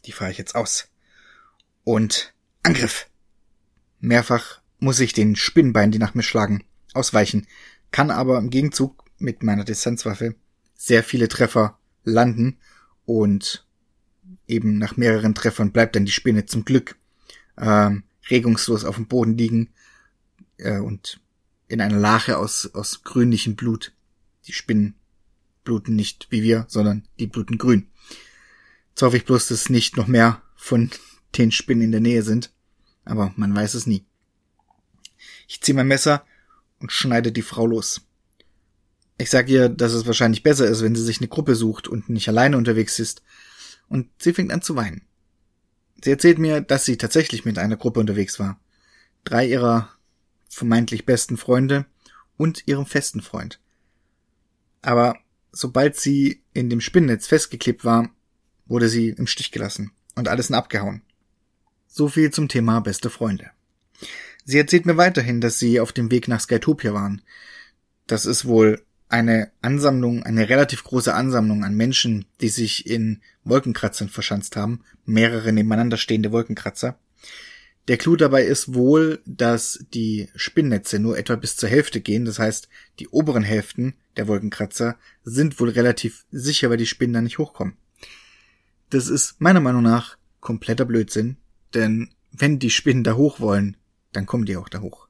Die 0.05 0.12
fahre 0.12 0.33
ich 0.33 0.39
jetzt 0.39 0.57
aus. 0.57 0.89
Und 1.85 2.35
Angriff. 2.65 3.09
Mehrfach 4.00 4.61
muss 4.81 4.99
ich 4.99 5.12
den 5.12 5.37
Spinnbein, 5.37 5.93
die 5.93 5.99
nach 5.99 6.15
mir 6.15 6.23
schlagen, 6.23 6.65
ausweichen, 6.93 7.47
kann 7.93 8.11
aber 8.11 8.39
im 8.39 8.50
Gegenzug 8.50 9.05
mit 9.19 9.43
meiner 9.45 9.65
Distanzwaffe 9.65 10.35
sehr 10.75 11.05
viele 11.05 11.29
Treffer 11.29 11.79
landen 12.03 12.59
und 13.19 13.67
eben 14.47 14.79
nach 14.79 14.97
mehreren 14.97 15.35
Treffern 15.35 15.73
bleibt 15.73 15.97
dann 15.97 16.05
die 16.05 16.12
Spinne 16.12 16.47
zum 16.47 16.64
Glück 16.64 16.97
ähm, 17.59 18.05
regungslos 18.31 18.85
auf 18.85 18.95
dem 18.95 19.09
Boden 19.09 19.37
liegen 19.37 19.71
äh, 20.59 20.79
und 20.79 21.21
in 21.67 21.81
einer 21.81 21.99
Lache 21.99 22.38
aus, 22.38 22.73
aus 22.73 23.02
grünlichem 23.02 23.57
Blut 23.57 23.93
Die 24.47 24.52
Spinnen 24.52 24.95
bluten 25.64 25.97
nicht 25.97 26.29
wie 26.31 26.45
wir, 26.45 26.67
sondern 26.69 27.09
die 27.19 27.26
bluten 27.26 27.59
grün. 27.59 27.88
Jetzt 28.90 29.02
hoffe 29.02 29.17
ich 29.17 29.25
bloß, 29.25 29.49
dass 29.49 29.71
nicht 29.71 29.97
noch 29.97 30.07
mehr 30.07 30.40
von 30.55 30.90
den 31.37 31.50
Spinnen 31.50 31.83
in 31.83 31.93
der 31.93 32.00
Nähe 32.00 32.23
sind. 32.23 32.52
Aber 33.05 33.33
man 33.37 33.55
weiß 33.55 33.75
es 33.75 33.87
nie. 33.87 34.05
Ich 35.49 35.61
ziehe 35.61 35.75
mein 35.75 35.88
Messer 35.88 36.25
und 36.79 36.93
schneide 36.93 37.33
die 37.33 37.43
Frau 37.43 37.67
los. 37.67 38.02
Ich 39.21 39.29
sage 39.29 39.53
ihr, 39.53 39.69
dass 39.69 39.93
es 39.93 40.07
wahrscheinlich 40.07 40.43
besser 40.43 40.67
ist, 40.67 40.81
wenn 40.81 40.95
sie 40.95 41.03
sich 41.05 41.19
eine 41.19 41.29
Gruppe 41.29 41.55
sucht 41.55 41.89
und 41.89 42.09
nicht 42.09 42.27
alleine 42.29 42.57
unterwegs 42.57 42.99
ist. 42.99 43.23
Und 43.87 44.09
sie 44.19 44.33
fängt 44.33 44.50
an 44.50 44.62
zu 44.62 44.77
weinen. 44.77 45.03
Sie 46.03 46.11
erzählt 46.11 46.39
mir, 46.39 46.62
dass 46.62 46.87
sie 46.87 46.97
tatsächlich 46.97 47.45
mit 47.45 47.59
einer 47.59 47.77
Gruppe 47.77 48.00
unterwegs 48.00 48.39
war. 48.39 48.59
Drei 49.25 49.47
ihrer 49.47 49.91
vermeintlich 50.49 51.05
besten 51.05 51.37
Freunde 51.37 51.85
und 52.39 52.67
ihrem 52.67 52.87
festen 52.87 53.21
Freund. 53.21 53.61
Aber 54.81 55.19
sobald 55.53 55.97
sie 55.97 56.43
in 56.55 56.71
dem 56.71 56.81
Spinnennetz 56.81 57.27
festgeklebt 57.27 57.85
war, 57.85 58.09
wurde 58.65 58.89
sie 58.89 59.11
im 59.11 59.27
Stich 59.27 59.53
gelassen 59.53 59.93
und 60.15 60.29
alles 60.29 60.50
abgehauen. 60.50 61.03
So 61.87 62.09
viel 62.09 62.31
zum 62.31 62.49
Thema 62.49 62.81
beste 62.81 63.11
Freunde. 63.11 63.50
Sie 64.47 64.57
erzählt 64.57 64.87
mir 64.87 64.97
weiterhin, 64.97 65.43
dass 65.43 65.59
sie 65.59 65.79
auf 65.79 65.93
dem 65.93 66.11
Weg 66.11 66.27
nach 66.27 66.41
Skytopia 66.41 66.95
waren. 66.95 67.21
Das 68.07 68.25
ist 68.25 68.47
wohl 68.47 68.83
eine 69.11 69.50
Ansammlung, 69.61 70.23
eine 70.23 70.49
relativ 70.49 70.85
große 70.85 71.12
Ansammlung 71.12 71.64
an 71.64 71.75
Menschen, 71.75 72.26
die 72.40 72.49
sich 72.49 72.87
in 72.87 73.21
Wolkenkratzern 73.45 74.09
verschanzt 74.09 74.57
haben, 74.57 74.85
mehrere 75.05 75.52
nebeneinander 75.52 75.97
stehende 75.97 76.33
Wolkenkratzer. 76.33 76.99
Der 77.88 77.97
Clou 77.97 78.14
dabei 78.14 78.45
ist 78.45 78.75
wohl, 78.75 79.21
dass 79.26 79.85
die 79.93 80.29
Spinnnetze 80.37 81.00
nur 81.00 81.19
etwa 81.19 81.35
bis 81.37 81.57
zur 81.57 81.69
Hälfte 81.69 82.00
gehen, 82.00 82.25
das 82.25 82.38
heißt, 82.38 82.69
die 83.00 83.09
oberen 83.09 83.43
Hälften 83.43 83.95
der 84.17 84.29
Wolkenkratzer 84.29 84.97
sind 85.25 85.59
wohl 85.59 85.71
relativ 85.71 86.25
sicher, 86.31 86.71
weil 86.71 86.76
die 86.76 86.87
Spinnen 86.87 87.14
da 87.14 87.21
nicht 87.21 87.38
hochkommen. 87.38 87.76
Das 88.90 89.09
ist 89.09 89.40
meiner 89.40 89.61
Meinung 89.61 89.83
nach 89.83 90.19
kompletter 90.40 90.85
Blödsinn, 90.85 91.37
denn 91.75 92.11
wenn 92.31 92.59
die 92.59 92.71
Spinnen 92.71 93.02
da 93.02 93.14
hoch 93.14 93.40
wollen, 93.40 93.76
dann 94.12 94.26
kommen 94.26 94.47
die 94.47 94.57
auch 94.57 94.69
da 94.69 94.81
hoch. 94.81 95.09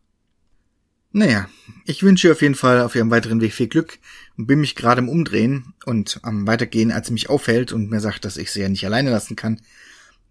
Naja, 1.12 1.48
ich 1.86 2.04
wünsche 2.04 2.28
ihr 2.28 2.32
auf 2.32 2.42
jeden 2.42 2.54
Fall 2.54 2.80
auf 2.82 2.94
ihrem 2.94 3.10
weiteren 3.10 3.40
Weg 3.40 3.52
viel 3.52 3.66
Glück 3.66 3.98
und 4.36 4.46
bin 4.46 4.60
mich 4.60 4.76
gerade 4.76 5.00
im 5.00 5.08
Umdrehen 5.08 5.74
und 5.84 6.20
am 6.22 6.46
Weitergehen, 6.46 6.92
als 6.92 7.08
sie 7.08 7.12
mich 7.12 7.28
aufhält 7.28 7.72
und 7.72 7.90
mir 7.90 7.98
sagt, 7.98 8.24
dass 8.24 8.36
ich 8.36 8.52
sie 8.52 8.60
ja 8.60 8.68
nicht 8.68 8.86
alleine 8.86 9.10
lassen 9.10 9.34
kann, 9.34 9.60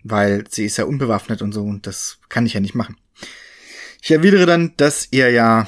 weil 0.04 0.46
sie 0.50 0.66
ist 0.66 0.78
ja 0.78 0.86
unbewaffnet 0.86 1.42
und 1.42 1.52
so 1.52 1.64
und 1.64 1.86
das 1.86 2.20
kann 2.30 2.46
ich 2.46 2.54
ja 2.54 2.62
nicht 2.62 2.76
machen. 2.76 2.96
Ich 4.02 4.12
erwidere 4.12 4.46
dann, 4.46 4.74
dass 4.78 5.10
ihr 5.12 5.30
ja 5.32 5.68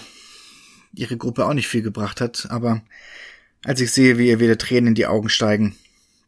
ihre 0.93 1.17
Gruppe 1.17 1.45
auch 1.45 1.53
nicht 1.53 1.67
viel 1.67 1.81
gebracht 1.81 2.21
hat, 2.21 2.47
aber 2.49 2.81
als 3.65 3.81
ich 3.81 3.91
sehe, 3.91 4.17
wie 4.17 4.29
ihr 4.29 4.39
wieder 4.39 4.57
Tränen 4.57 4.87
in 4.87 4.95
die 4.95 5.07
Augen 5.07 5.27
steigen, 5.27 5.75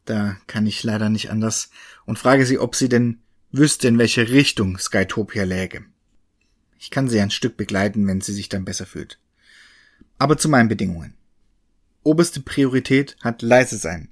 da 0.04 0.36
kann 0.46 0.66
ich 0.66 0.82
leider 0.82 1.08
nicht 1.08 1.30
anders 1.30 1.70
und 2.04 2.18
frage 2.18 2.44
sie, 2.44 2.58
ob 2.58 2.74
sie 2.74 2.90
denn 2.90 3.20
wüsste, 3.50 3.88
in 3.88 3.96
welche 3.96 4.28
Richtung 4.28 4.76
Skytopia 4.78 5.44
läge. 5.44 5.86
Ich 6.84 6.90
kann 6.90 7.08
sie 7.08 7.18
ein 7.18 7.30
Stück 7.30 7.56
begleiten, 7.56 8.06
wenn 8.06 8.20
sie 8.20 8.34
sich 8.34 8.50
dann 8.50 8.66
besser 8.66 8.84
fühlt. 8.84 9.18
Aber 10.18 10.36
zu 10.36 10.50
meinen 10.50 10.68
Bedingungen. 10.68 11.14
Oberste 12.02 12.40
Priorität 12.40 13.16
hat 13.22 13.40
leise 13.40 13.78
sein. 13.78 14.10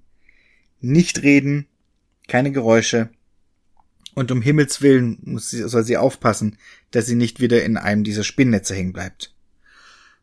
Nicht 0.81 1.21
reden, 1.21 1.67
keine 2.29 2.51
Geräusche. 2.51 3.11
Und 4.15 4.31
um 4.31 4.41
Himmels 4.41 4.81
Willen 4.81 5.19
muss 5.21 5.51
sie, 5.51 5.69
soll 5.69 5.85
sie 5.85 5.99
aufpassen, 5.99 6.57
dass 6.93 7.05
sie 7.05 7.15
nicht 7.15 7.41
wieder 7.41 7.63
in 7.63 7.77
einem 7.77 8.05
dieser 8.05 8.25
Spinnnetze 8.25 8.75
hängen 8.75 8.95
bleibt. 8.95 9.35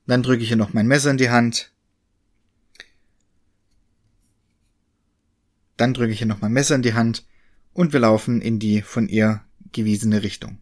Dann 0.08 0.24
drücke 0.24 0.42
ich 0.42 0.50
ihr 0.50 0.58
noch 0.58 0.74
mein 0.74 0.88
Messer 0.88 1.12
in 1.12 1.18
die 1.18 1.30
Hand. 1.30 1.72
Dann 5.78 5.94
drücke 5.94 6.14
ich 6.14 6.22
ihr 6.22 6.26
noch 6.26 6.42
mein 6.42 6.54
Messer 6.54 6.74
in 6.74 6.82
die 6.82 6.96
Hand 6.96 7.28
und 7.74 7.94
wir 7.94 8.00
laufen 8.00 8.42
in 8.42 8.58
die 8.58 8.82
von 8.82 9.08
ihr 9.08 9.44
gewiesene 9.72 10.24
Richtung. 10.24 10.58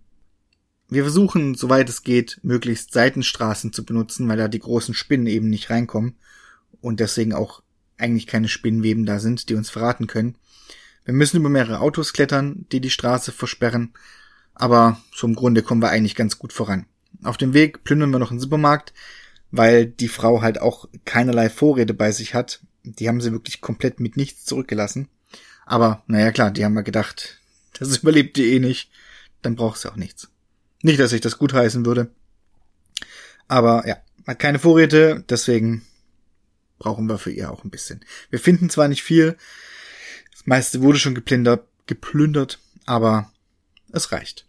Wir 0.89 1.03
versuchen, 1.03 1.55
soweit 1.55 1.89
es 1.89 2.03
geht, 2.03 2.39
möglichst 2.43 2.93
Seitenstraßen 2.93 3.73
zu 3.73 3.83
benutzen, 3.83 4.27
weil 4.29 4.37
da 4.37 4.47
die 4.47 4.59
großen 4.59 4.93
Spinnen 4.93 5.27
eben 5.27 5.49
nicht 5.49 5.69
reinkommen 5.69 6.15
und 6.79 7.01
deswegen 7.01 7.33
auch 7.33 7.61
eigentlich 7.97 8.27
keine 8.27 8.47
Spinnenweben 8.47 9.05
da 9.05 9.19
sind, 9.19 9.49
die 9.49 9.55
uns 9.55 9.69
verraten 9.69 10.07
können. 10.07 10.35
Wir 11.03 11.13
müssen 11.13 11.37
über 11.37 11.49
mehrere 11.49 11.81
Autos 11.81 12.13
klettern, 12.13 12.65
die 12.71 12.79
die 12.79 12.89
Straße 12.89 13.31
versperren, 13.31 13.93
aber 14.53 15.01
zum 15.13 15.35
Grunde 15.35 15.61
kommen 15.61 15.81
wir 15.81 15.89
eigentlich 15.89 16.15
ganz 16.15 16.39
gut 16.39 16.53
voran. 16.53 16.85
Auf 17.23 17.37
dem 17.37 17.53
Weg 17.53 17.83
plündern 17.83 18.11
wir 18.11 18.19
noch 18.19 18.31
einen 18.31 18.39
Supermarkt, 18.39 18.93
weil 19.51 19.87
die 19.87 20.07
Frau 20.07 20.41
halt 20.41 20.61
auch 20.61 20.87
keinerlei 21.05 21.49
Vorräte 21.49 21.93
bei 21.93 22.11
sich 22.11 22.33
hat. 22.33 22.61
Die 22.83 23.07
haben 23.07 23.21
sie 23.21 23.31
wirklich 23.31 23.61
komplett 23.61 23.99
mit 23.99 24.17
nichts 24.17 24.45
zurückgelassen. 24.45 25.09
Aber 25.65 26.03
naja 26.07 26.31
klar, 26.31 26.51
die 26.51 26.63
haben 26.63 26.73
wir 26.73 26.83
gedacht, 26.83 27.39
das 27.77 27.97
überlebt 28.01 28.37
die 28.37 28.53
eh 28.53 28.59
nicht, 28.59 28.89
dann 29.41 29.55
braucht 29.55 29.79
sie 29.79 29.91
auch 29.91 29.97
nichts. 29.97 30.29
Nicht, 30.81 30.99
dass 30.99 31.13
ich 31.13 31.21
das 31.21 31.37
gutheißen 31.37 31.85
würde. 31.85 32.11
Aber 33.47 33.87
ja, 33.87 33.97
hat 34.25 34.39
keine 34.39 34.59
Vorräte, 34.59 35.23
deswegen 35.29 35.85
brauchen 36.79 37.07
wir 37.07 37.17
für 37.17 37.31
ihr 37.31 37.51
auch 37.51 37.63
ein 37.63 37.69
bisschen. 37.69 38.05
Wir 38.29 38.39
finden 38.39 38.69
zwar 38.69 38.87
nicht 38.87 39.03
viel, 39.03 39.37
das 40.31 40.45
meiste 40.45 40.81
wurde 40.81 40.99
schon 40.99 41.15
geplündert, 41.15 41.65
geplündert, 41.87 42.59
aber 42.85 43.31
es 43.91 44.11
reicht. 44.11 44.45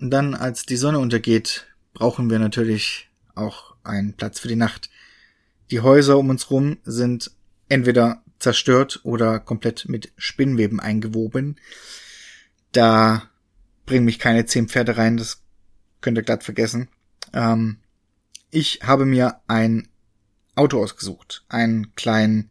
Und 0.00 0.10
dann, 0.10 0.34
als 0.34 0.64
die 0.64 0.76
Sonne 0.76 0.98
untergeht, 0.98 1.66
brauchen 1.92 2.30
wir 2.30 2.38
natürlich 2.38 3.08
auch 3.34 3.74
einen 3.84 4.14
Platz 4.14 4.40
für 4.40 4.48
die 4.48 4.56
Nacht. 4.56 4.90
Die 5.70 5.80
Häuser 5.80 6.18
um 6.18 6.30
uns 6.30 6.50
rum 6.50 6.78
sind 6.84 7.30
entweder 7.68 8.22
zerstört 8.38 9.00
oder 9.02 9.40
komplett 9.40 9.88
mit 9.88 10.12
Spinnweben 10.16 10.80
eingewoben. 10.80 11.56
Da 12.72 13.28
bringen 13.88 14.04
mich 14.04 14.18
keine 14.18 14.44
zehn 14.44 14.68
Pferde 14.68 14.98
rein, 14.98 15.16
das 15.16 15.42
könnt 16.02 16.18
ihr 16.18 16.22
glatt 16.22 16.44
vergessen. 16.44 16.88
Ähm, 17.32 17.78
ich 18.50 18.80
habe 18.82 19.06
mir 19.06 19.40
ein 19.48 19.88
Auto 20.54 20.82
ausgesucht, 20.82 21.44
einen 21.48 21.94
kleinen 21.94 22.50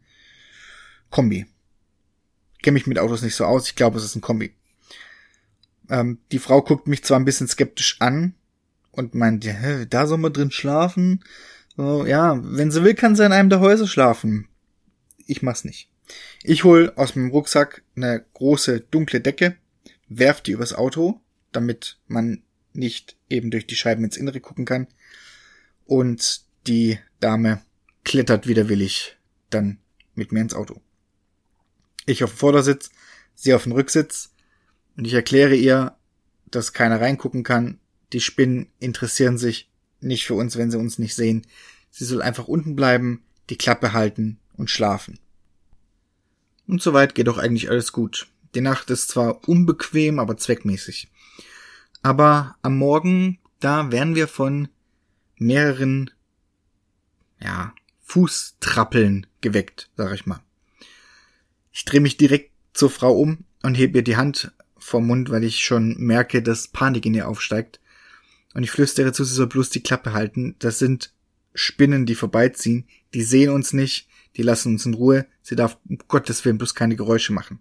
Kombi. 1.10 1.46
Kenne 2.60 2.74
mich 2.74 2.88
mit 2.88 2.98
Autos 2.98 3.22
nicht 3.22 3.36
so 3.36 3.44
aus, 3.44 3.68
ich 3.68 3.76
glaube, 3.76 3.98
es 3.98 4.04
ist 4.04 4.16
ein 4.16 4.20
Kombi. 4.20 4.52
Ähm, 5.88 6.18
die 6.32 6.40
Frau 6.40 6.60
guckt 6.60 6.88
mich 6.88 7.04
zwar 7.04 7.20
ein 7.20 7.24
bisschen 7.24 7.46
skeptisch 7.46 8.00
an 8.00 8.34
und 8.90 9.14
meint, 9.14 9.44
ja, 9.44 9.84
da 9.84 10.08
soll 10.08 10.18
man 10.18 10.32
drin 10.32 10.50
schlafen. 10.50 11.22
So, 11.76 12.04
ja, 12.04 12.40
wenn 12.42 12.72
sie 12.72 12.82
will, 12.82 12.94
kann 12.94 13.14
sie 13.14 13.24
in 13.24 13.32
einem 13.32 13.48
der 13.48 13.60
Häuser 13.60 13.86
schlafen. 13.86 14.48
Ich 15.26 15.42
mach's 15.42 15.64
nicht. 15.64 15.88
Ich 16.42 16.64
hol 16.64 16.92
aus 16.96 17.14
meinem 17.14 17.30
Rucksack 17.30 17.84
eine 17.94 18.24
große 18.34 18.80
dunkle 18.80 19.20
Decke, 19.20 19.56
werf 20.08 20.40
die 20.40 20.52
übers 20.52 20.74
Auto, 20.74 21.20
damit 21.58 21.98
man 22.06 22.42
nicht 22.72 23.16
eben 23.28 23.50
durch 23.50 23.66
die 23.66 23.74
Scheiben 23.74 24.04
ins 24.04 24.16
Innere 24.16 24.40
gucken 24.40 24.64
kann. 24.64 24.86
Und 25.84 26.42
die 26.68 26.98
Dame 27.18 27.62
klettert 28.04 28.46
widerwillig 28.46 29.16
dann 29.50 29.78
mit 30.14 30.30
mir 30.30 30.40
ins 30.40 30.54
Auto. 30.54 30.80
Ich 32.06 32.22
auf 32.22 32.30
dem 32.30 32.38
Vordersitz, 32.38 32.90
sie 33.34 33.54
auf 33.54 33.64
dem 33.64 33.72
Rücksitz 33.72 34.30
und 34.96 35.06
ich 35.06 35.14
erkläre 35.14 35.56
ihr, 35.56 35.96
dass 36.46 36.72
keiner 36.72 37.00
reingucken 37.00 37.42
kann. 37.42 37.80
Die 38.12 38.20
Spinnen 38.20 38.70
interessieren 38.78 39.36
sich 39.36 39.68
nicht 40.00 40.26
für 40.26 40.34
uns, 40.34 40.56
wenn 40.56 40.70
sie 40.70 40.78
uns 40.78 40.98
nicht 40.98 41.16
sehen. 41.16 41.44
Sie 41.90 42.04
soll 42.04 42.22
einfach 42.22 42.46
unten 42.46 42.76
bleiben, 42.76 43.24
die 43.50 43.58
Klappe 43.58 43.92
halten 43.92 44.38
und 44.56 44.70
schlafen. 44.70 45.18
Und 46.68 46.82
soweit 46.82 47.14
geht 47.14 47.28
auch 47.28 47.38
eigentlich 47.38 47.68
alles 47.68 47.92
gut. 47.92 48.28
Die 48.54 48.60
Nacht 48.60 48.90
ist 48.90 49.08
zwar 49.08 49.48
unbequem, 49.48 50.18
aber 50.18 50.36
zweckmäßig. 50.36 51.10
Aber 52.08 52.56
am 52.62 52.78
Morgen, 52.78 53.38
da 53.60 53.92
werden 53.92 54.14
wir 54.14 54.28
von 54.28 54.68
mehreren, 55.36 56.10
ja, 57.38 57.74
Fußtrappeln 58.00 59.26
geweckt, 59.42 59.90
sag 59.94 60.14
ich 60.14 60.24
mal. 60.24 60.40
Ich 61.70 61.84
drehe 61.84 62.00
mich 62.00 62.16
direkt 62.16 62.52
zur 62.72 62.88
Frau 62.88 63.12
um 63.12 63.44
und 63.62 63.74
hebe 63.74 63.98
ihr 63.98 64.04
die 64.04 64.16
Hand 64.16 64.52
vom 64.78 65.06
Mund, 65.06 65.28
weil 65.28 65.44
ich 65.44 65.62
schon 65.62 65.98
merke, 65.98 66.42
dass 66.42 66.68
Panik 66.68 67.04
in 67.04 67.12
ihr 67.12 67.28
aufsteigt. 67.28 67.78
Und 68.54 68.62
ich 68.62 68.70
flüstere 68.70 69.12
zu, 69.12 69.22
sie 69.24 69.34
soll 69.34 69.48
bloß 69.48 69.68
die 69.68 69.82
Klappe 69.82 70.14
halten. 70.14 70.56
Das 70.60 70.78
sind 70.78 71.12
Spinnen, 71.52 72.06
die 72.06 72.14
vorbeiziehen. 72.14 72.88
Die 73.12 73.22
sehen 73.22 73.50
uns 73.50 73.74
nicht. 73.74 74.08
Die 74.38 74.42
lassen 74.42 74.72
uns 74.72 74.86
in 74.86 74.94
Ruhe. 74.94 75.26
Sie 75.42 75.56
darf 75.56 75.76
um 75.86 75.98
Gottes 76.08 76.42
Willen 76.46 76.56
bloß 76.56 76.74
keine 76.74 76.96
Geräusche 76.96 77.34
machen. 77.34 77.58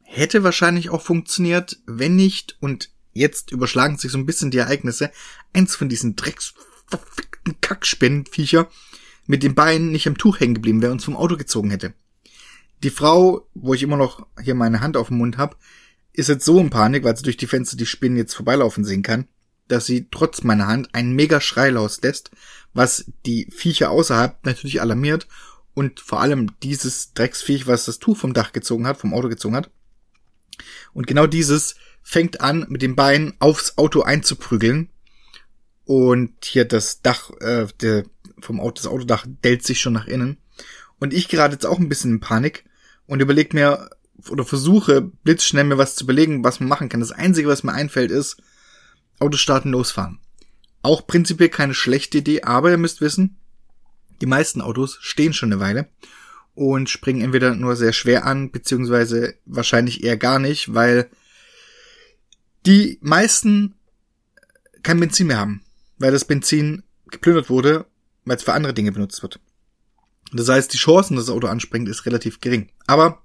Hätte 0.00 0.44
wahrscheinlich 0.44 0.88
auch 0.88 1.02
funktioniert, 1.02 1.78
wenn 1.84 2.16
nicht, 2.16 2.56
und 2.60 2.88
jetzt 3.12 3.50
überschlagen 3.50 3.98
sich 3.98 4.12
so 4.12 4.18
ein 4.18 4.26
bisschen 4.26 4.50
die 4.50 4.58
Ereignisse, 4.58 5.10
eins 5.52 5.76
von 5.76 5.88
diesen 5.88 6.16
drecksverfickten 6.16 7.60
Kackspinnenviecher 7.60 8.68
mit 9.26 9.42
den 9.42 9.54
Beinen 9.54 9.90
nicht 9.90 10.06
am 10.06 10.18
Tuch 10.18 10.40
hängen 10.40 10.54
geblieben 10.54 10.82
wäre 10.82 10.92
und 10.92 11.02
vom 11.02 11.16
Auto 11.16 11.36
gezogen 11.36 11.70
hätte. 11.70 11.94
Die 12.82 12.90
Frau, 12.90 13.46
wo 13.54 13.74
ich 13.74 13.82
immer 13.82 13.96
noch 13.96 14.26
hier 14.42 14.54
meine 14.54 14.80
Hand 14.80 14.96
auf 14.96 15.08
dem 15.08 15.18
Mund 15.18 15.38
habe, 15.38 15.56
ist 16.12 16.28
jetzt 16.28 16.44
so 16.44 16.58
in 16.58 16.70
Panik, 16.70 17.04
weil 17.04 17.16
sie 17.16 17.22
durch 17.22 17.36
die 17.36 17.46
Fenster 17.46 17.76
die 17.76 17.86
Spinnen 17.86 18.16
jetzt 18.16 18.34
vorbeilaufen 18.34 18.84
sehen 18.84 19.02
kann, 19.02 19.28
dass 19.68 19.86
sie 19.86 20.08
trotz 20.10 20.42
meiner 20.42 20.66
Hand 20.66 20.94
einen 20.94 21.14
mega 21.14 21.40
Schrei 21.40 21.70
loslässt, 21.70 22.30
was 22.72 23.04
die 23.26 23.48
Viecher 23.50 23.90
außerhalb 23.90 24.44
natürlich 24.44 24.80
alarmiert 24.80 25.28
und 25.74 26.00
vor 26.00 26.20
allem 26.20 26.50
dieses 26.62 27.12
Drecksviech, 27.12 27.66
was 27.66 27.84
das 27.84 27.98
Tuch 27.98 28.16
vom 28.16 28.34
Dach 28.34 28.52
gezogen 28.52 28.86
hat, 28.86 28.98
vom 28.98 29.14
Auto 29.14 29.28
gezogen 29.28 29.56
hat. 29.56 29.70
Und 30.92 31.06
genau 31.06 31.26
dieses 31.26 31.76
fängt 32.02 32.40
an, 32.40 32.66
mit 32.68 32.82
den 32.82 32.96
Beinen 32.96 33.34
aufs 33.38 33.78
Auto 33.78 34.02
einzuprügeln. 34.02 34.90
Und 35.84 36.44
hier 36.44 36.64
das 36.64 37.02
Dach, 37.02 37.30
äh, 37.40 37.66
der, 37.80 38.04
vom 38.40 38.60
Auto, 38.60 38.82
das 38.82 38.86
Autodach 38.86 39.26
dellt 39.44 39.64
sich 39.64 39.80
schon 39.80 39.92
nach 39.92 40.06
innen. 40.06 40.38
Und 40.98 41.14
ich 41.14 41.28
gerade 41.28 41.54
jetzt 41.54 41.66
auch 41.66 41.78
ein 41.78 41.88
bisschen 41.88 42.12
in 42.12 42.20
Panik 42.20 42.64
und 43.06 43.20
überlege 43.20 43.56
mir 43.56 43.90
oder 44.28 44.44
versuche 44.44 45.00
blitzschnell 45.00 45.64
mir 45.64 45.78
was 45.78 45.96
zu 45.96 46.04
überlegen, 46.04 46.44
was 46.44 46.60
man 46.60 46.68
machen 46.68 46.88
kann. 46.88 47.00
Das 47.00 47.12
Einzige, 47.12 47.48
was 47.48 47.64
mir 47.64 47.72
einfällt, 47.72 48.10
ist 48.10 48.36
Auto 49.18 49.36
starten, 49.36 49.70
losfahren. 49.70 50.18
Auch 50.82 51.06
prinzipiell 51.06 51.48
keine 51.48 51.74
schlechte 51.74 52.18
Idee, 52.18 52.42
aber 52.42 52.70
ihr 52.70 52.78
müsst 52.78 53.00
wissen, 53.00 53.36
die 54.20 54.26
meisten 54.26 54.60
Autos 54.60 54.98
stehen 55.00 55.32
schon 55.32 55.52
eine 55.52 55.60
Weile 55.60 55.88
und 56.54 56.90
springen 56.90 57.22
entweder 57.22 57.54
nur 57.54 57.76
sehr 57.76 57.92
schwer 57.92 58.26
an, 58.26 58.50
beziehungsweise 58.50 59.34
wahrscheinlich 59.46 60.04
eher 60.04 60.16
gar 60.16 60.38
nicht, 60.38 60.74
weil 60.74 61.10
die 62.66 62.98
meisten 63.00 63.74
kein 64.82 65.00
Benzin 65.00 65.28
mehr 65.28 65.38
haben, 65.38 65.62
weil 65.98 66.12
das 66.12 66.24
Benzin 66.24 66.82
geplündert 67.10 67.50
wurde, 67.50 67.86
weil 68.24 68.36
es 68.36 68.42
für 68.42 68.52
andere 68.52 68.74
Dinge 68.74 68.92
benutzt 68.92 69.22
wird. 69.22 69.40
Das 70.32 70.48
heißt, 70.48 70.72
die 70.72 70.78
Chancen, 70.78 71.16
dass 71.16 71.26
das 71.26 71.34
Auto 71.34 71.48
anspringt, 71.48 71.88
ist 71.88 72.06
relativ 72.06 72.40
gering. 72.40 72.70
Aber 72.86 73.22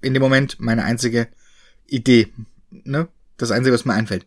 in 0.00 0.14
dem 0.14 0.22
Moment 0.22 0.58
meine 0.60 0.84
einzige 0.84 1.28
Idee, 1.86 2.32
ne? 2.70 3.08
Das 3.36 3.52
einzige, 3.52 3.72
was 3.72 3.84
mir 3.84 3.94
einfällt. 3.94 4.26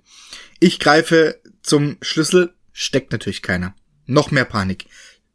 Ich 0.61 0.79
greife 0.79 1.41
zum 1.63 1.97
Schlüssel, 2.01 2.53
steckt 2.71 3.11
natürlich 3.11 3.41
keiner. 3.41 3.75
Noch 4.05 4.31
mehr 4.31 4.45
Panik. 4.45 4.85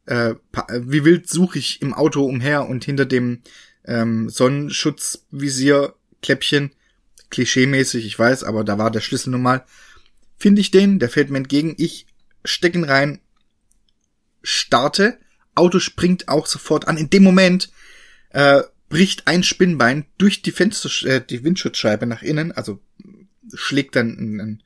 Äh, 0.06 0.34
wie 0.80 1.04
wild 1.04 1.28
suche 1.28 1.58
ich 1.58 1.82
im 1.82 1.92
Auto 1.92 2.24
umher 2.24 2.68
und 2.68 2.84
hinter 2.84 3.04
dem 3.04 3.42
ähm, 3.84 4.30
Sonnenschutzvisier 4.30 5.94
Kläppchen, 7.30 7.30
klischeemäßig, 7.30 8.06
ich 8.06 8.18
weiß, 8.18 8.44
aber 8.44 8.64
da 8.64 8.78
war 8.78 8.90
der 8.90 9.00
Schlüssel 9.00 9.30
nun 9.30 9.42
mal. 9.42 9.64
Finde 10.38 10.60
ich 10.60 10.70
den, 10.70 10.98
der 10.98 11.08
fällt 11.08 11.30
mir 11.30 11.38
entgegen. 11.38 11.74
Ich 11.78 12.06
stecke 12.44 12.78
ihn 12.78 12.84
rein, 12.84 13.20
starte, 14.42 15.18
Auto 15.54 15.78
springt 15.80 16.28
auch 16.28 16.46
sofort 16.46 16.86
an. 16.88 16.96
In 16.96 17.10
dem 17.10 17.22
Moment 17.22 17.70
äh, 18.30 18.62
bricht 18.88 19.26
ein 19.26 19.42
Spinnbein 19.42 20.06
durch 20.18 20.42
die 20.42 20.52
Fenster, 20.52 20.90
äh, 21.06 21.24
die 21.24 21.42
Windschutzscheibe 21.42 22.06
nach 22.06 22.22
innen, 22.22 22.52
also 22.52 22.80
schlägt 23.54 23.96
dann 23.96 24.10
ein, 24.10 24.40
ein 24.40 24.62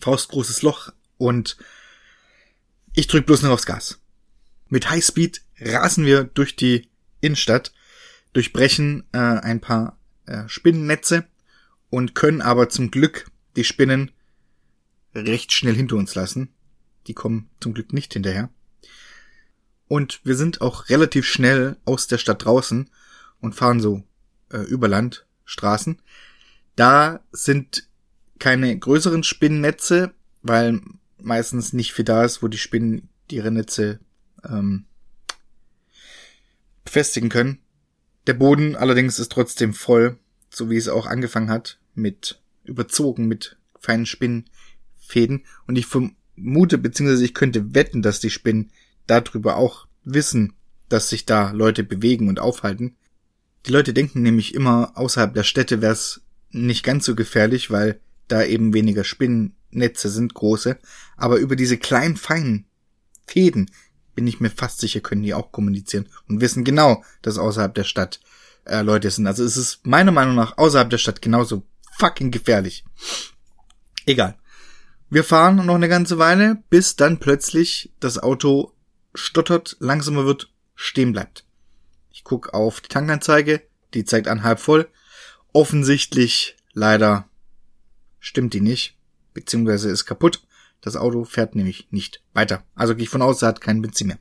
faustgroßes 0.00 0.62
Loch 0.62 0.92
und 1.16 1.56
ich 2.92 3.06
drück 3.06 3.26
bloß 3.26 3.42
noch 3.42 3.50
aufs 3.50 3.66
Gas. 3.66 4.00
Mit 4.68 4.90
Highspeed 4.90 5.40
rasen 5.60 6.04
wir 6.04 6.24
durch 6.24 6.56
die 6.56 6.88
Innenstadt, 7.20 7.72
durchbrechen 8.32 9.04
äh, 9.12 9.18
ein 9.18 9.60
paar 9.60 9.98
äh, 10.26 10.48
Spinnennetze 10.48 11.26
und 11.90 12.14
können 12.14 12.42
aber 12.42 12.68
zum 12.68 12.90
Glück 12.90 13.26
die 13.56 13.64
Spinnen 13.64 14.10
recht 15.14 15.52
schnell 15.52 15.74
hinter 15.74 15.96
uns 15.96 16.14
lassen. 16.14 16.48
Die 17.06 17.14
kommen 17.14 17.50
zum 17.60 17.74
Glück 17.74 17.92
nicht 17.92 18.12
hinterher. 18.12 18.50
Und 19.86 20.20
wir 20.24 20.34
sind 20.34 20.60
auch 20.60 20.88
relativ 20.88 21.26
schnell 21.26 21.76
aus 21.84 22.06
der 22.06 22.18
Stadt 22.18 22.44
draußen 22.44 22.90
und 23.40 23.54
fahren 23.54 23.80
so 23.80 24.02
äh, 24.50 24.58
über 24.58 24.88
Landstraßen. 24.88 26.00
Da 26.76 27.20
sind 27.30 27.86
keine 28.38 28.76
größeren 28.76 29.22
Spinnennetze, 29.22 30.12
weil 30.42 30.80
meistens 31.18 31.72
nicht 31.72 31.92
viel 31.92 32.04
da 32.04 32.24
ist, 32.24 32.42
wo 32.42 32.48
die 32.48 32.58
Spinnen 32.58 33.08
ihre 33.30 33.50
Netze 33.50 34.00
ähm, 34.42 34.86
befestigen 36.84 37.28
können. 37.28 37.58
Der 38.26 38.34
Boden 38.34 38.76
allerdings 38.76 39.18
ist 39.18 39.32
trotzdem 39.32 39.74
voll, 39.74 40.18
so 40.50 40.70
wie 40.70 40.76
es 40.76 40.88
auch 40.88 41.06
angefangen 41.06 41.50
hat, 41.50 41.78
mit 41.94 42.40
überzogen 42.64 43.26
mit 43.26 43.56
feinen 43.78 44.06
Spinnenfäden. 44.06 45.44
Und 45.66 45.76
ich 45.76 45.86
vermute, 45.86 46.78
beziehungsweise 46.78 47.24
ich 47.24 47.34
könnte 47.34 47.74
wetten, 47.74 48.02
dass 48.02 48.20
die 48.20 48.30
Spinnen 48.30 48.70
darüber 49.06 49.56
auch 49.56 49.86
wissen, 50.04 50.54
dass 50.88 51.08
sich 51.08 51.26
da 51.26 51.50
Leute 51.50 51.84
bewegen 51.84 52.28
und 52.28 52.40
aufhalten. 52.40 52.96
Die 53.66 53.72
Leute 53.72 53.92
denken 53.92 54.22
nämlich 54.22 54.54
immer, 54.54 54.92
außerhalb 54.96 55.34
der 55.34 55.44
Städte 55.44 55.80
wäre 55.82 55.92
es 55.92 56.22
nicht 56.50 56.84
ganz 56.84 57.04
so 57.04 57.14
gefährlich, 57.14 57.70
weil 57.70 58.00
da 58.28 58.42
eben 58.42 58.72
weniger 58.74 59.04
Spinnennetze 59.04 60.08
sind, 60.08 60.34
große. 60.34 60.78
Aber 61.16 61.36
über 61.38 61.56
diese 61.56 61.78
kleinen, 61.78 62.16
feinen 62.16 62.66
Fäden 63.26 63.70
bin 64.14 64.26
ich 64.26 64.40
mir 64.40 64.50
fast 64.50 64.80
sicher, 64.80 65.00
können 65.00 65.22
die 65.22 65.34
auch 65.34 65.52
kommunizieren 65.52 66.08
und 66.28 66.40
wissen 66.40 66.64
genau, 66.64 67.04
dass 67.22 67.38
außerhalb 67.38 67.74
der 67.74 67.84
Stadt 67.84 68.20
äh, 68.64 68.82
Leute 68.82 69.10
sind. 69.10 69.26
Also 69.26 69.44
es 69.44 69.56
ist 69.56 69.86
meiner 69.86 70.12
Meinung 70.12 70.34
nach 70.34 70.58
außerhalb 70.58 70.90
der 70.90 70.98
Stadt 70.98 71.22
genauso 71.22 71.62
fucking 71.98 72.30
gefährlich. 72.30 72.84
Egal. 74.06 74.36
Wir 75.10 75.24
fahren 75.24 75.64
noch 75.64 75.74
eine 75.74 75.88
ganze 75.88 76.18
Weile, 76.18 76.62
bis 76.70 76.96
dann 76.96 77.20
plötzlich 77.20 77.92
das 78.00 78.18
Auto 78.18 78.72
stottert, 79.14 79.76
langsamer 79.78 80.24
wird, 80.24 80.50
stehen 80.74 81.12
bleibt. 81.12 81.44
Ich 82.10 82.24
guck 82.24 82.52
auf 82.52 82.80
die 82.80 82.88
Tankanzeige, 82.88 83.62
die 83.92 84.04
zeigt 84.04 84.28
an 84.28 84.42
halb 84.42 84.58
voll. 84.58 84.88
Offensichtlich 85.52 86.56
leider 86.72 87.28
stimmt 88.18 88.54
die 88.54 88.60
nicht, 88.60 88.96
beziehungsweise 89.34 89.90
ist 89.90 90.04
kaputt. 90.04 90.42
Das 90.84 90.96
Auto 90.96 91.24
fährt 91.24 91.54
nämlich 91.54 91.88
nicht 91.92 92.22
weiter. 92.34 92.62
Also 92.74 92.94
gehe 92.94 93.04
ich 93.04 93.08
von 93.08 93.22
aus, 93.22 93.36
es 93.36 93.42
hat 93.42 93.62
kein 93.62 93.80
Benzin 93.80 94.08
mehr. 94.08 94.18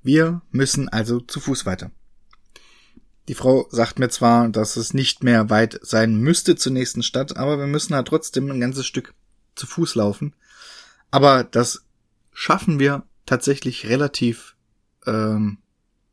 Wir 0.00 0.42
müssen 0.52 0.88
also 0.88 1.18
zu 1.18 1.40
Fuß 1.40 1.66
weiter. 1.66 1.90
Die 3.26 3.34
Frau 3.34 3.66
sagt 3.72 3.98
mir 3.98 4.08
zwar, 4.10 4.48
dass 4.48 4.76
es 4.76 4.94
nicht 4.94 5.24
mehr 5.24 5.50
weit 5.50 5.80
sein 5.82 6.14
müsste 6.20 6.54
zur 6.54 6.70
nächsten 6.70 7.02
Stadt, 7.02 7.36
aber 7.36 7.58
wir 7.58 7.66
müssen 7.66 7.96
halt 7.96 8.06
trotzdem 8.06 8.48
ein 8.48 8.60
ganzes 8.60 8.86
Stück 8.86 9.12
zu 9.56 9.66
Fuß 9.66 9.96
laufen. 9.96 10.36
Aber 11.10 11.42
das 11.42 11.84
schaffen 12.32 12.78
wir 12.78 13.02
tatsächlich 13.26 13.88
relativ, 13.88 14.54
ähm, 15.04 15.58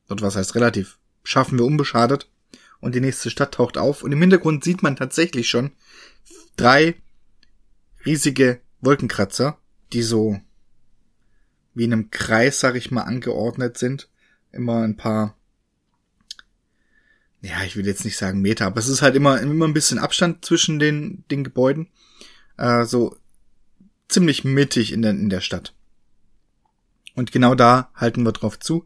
und 0.07 0.23
was 0.23 0.35
heißt 0.35 0.55
relativ, 0.55 0.97
schaffen 1.23 1.59
wir 1.59 1.65
unbeschadet 1.65 2.27
und 2.79 2.95
die 2.95 3.01
nächste 3.01 3.29
Stadt 3.29 3.53
taucht 3.53 3.77
auf 3.77 4.01
und 4.01 4.11
im 4.11 4.19
Hintergrund 4.19 4.63
sieht 4.63 4.81
man 4.81 4.95
tatsächlich 4.95 5.47
schon 5.47 5.73
drei 6.55 6.95
riesige 8.03 8.61
Wolkenkratzer, 8.81 9.57
die 9.93 10.01
so 10.01 10.39
wie 11.73 11.85
in 11.85 11.93
einem 11.93 12.11
Kreis, 12.11 12.59
sag 12.59 12.75
ich 12.75 12.91
mal, 12.91 13.03
angeordnet 13.03 13.77
sind. 13.77 14.09
Immer 14.51 14.81
ein 14.81 14.97
paar, 14.97 15.37
ja, 17.41 17.63
ich 17.63 17.75
will 17.75 17.85
jetzt 17.85 18.05
nicht 18.05 18.17
sagen 18.17 18.41
Meter, 18.41 18.65
aber 18.65 18.79
es 18.79 18.87
ist 18.87 19.01
halt 19.01 19.15
immer, 19.15 19.39
immer 19.39 19.67
ein 19.67 19.73
bisschen 19.73 19.99
Abstand 19.99 20.43
zwischen 20.43 20.79
den, 20.79 21.23
den 21.29 21.43
Gebäuden. 21.43 21.87
Äh, 22.57 22.85
so 22.85 23.15
ziemlich 24.07 24.43
mittig 24.43 24.91
in 24.91 25.01
der, 25.01 25.11
in 25.11 25.29
der 25.29 25.41
Stadt. 25.41 25.73
Und 27.13 27.31
genau 27.31 27.55
da 27.55 27.91
halten 27.95 28.23
wir 28.23 28.31
drauf 28.31 28.59
zu. 28.59 28.85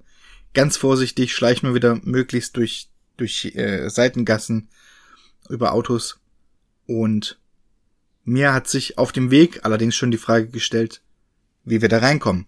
Ganz 0.54 0.77
vorsichtig 0.77 1.34
schleichen 1.34 1.69
wir 1.69 1.75
wieder 1.75 1.99
möglichst 2.04 2.58
durch, 2.58 2.89
durch 3.17 3.54
äh, 3.56 3.89
Seitengassen 3.89 4.69
über 5.49 5.73
Autos. 5.73 6.19
Und 6.88 7.40
mir 8.23 8.53
hat 8.53 8.67
sich 8.67 8.97
auf 8.97 9.12
dem 9.12 9.31
Weg 9.31 9.65
allerdings 9.65 9.95
schon 9.95 10.12
die 10.12 10.17
Frage 10.17 10.47
gestellt, 10.47 11.01
wie 11.63 11.81
wir 11.81 11.89
da 11.89 11.99
reinkommen. 11.99 12.47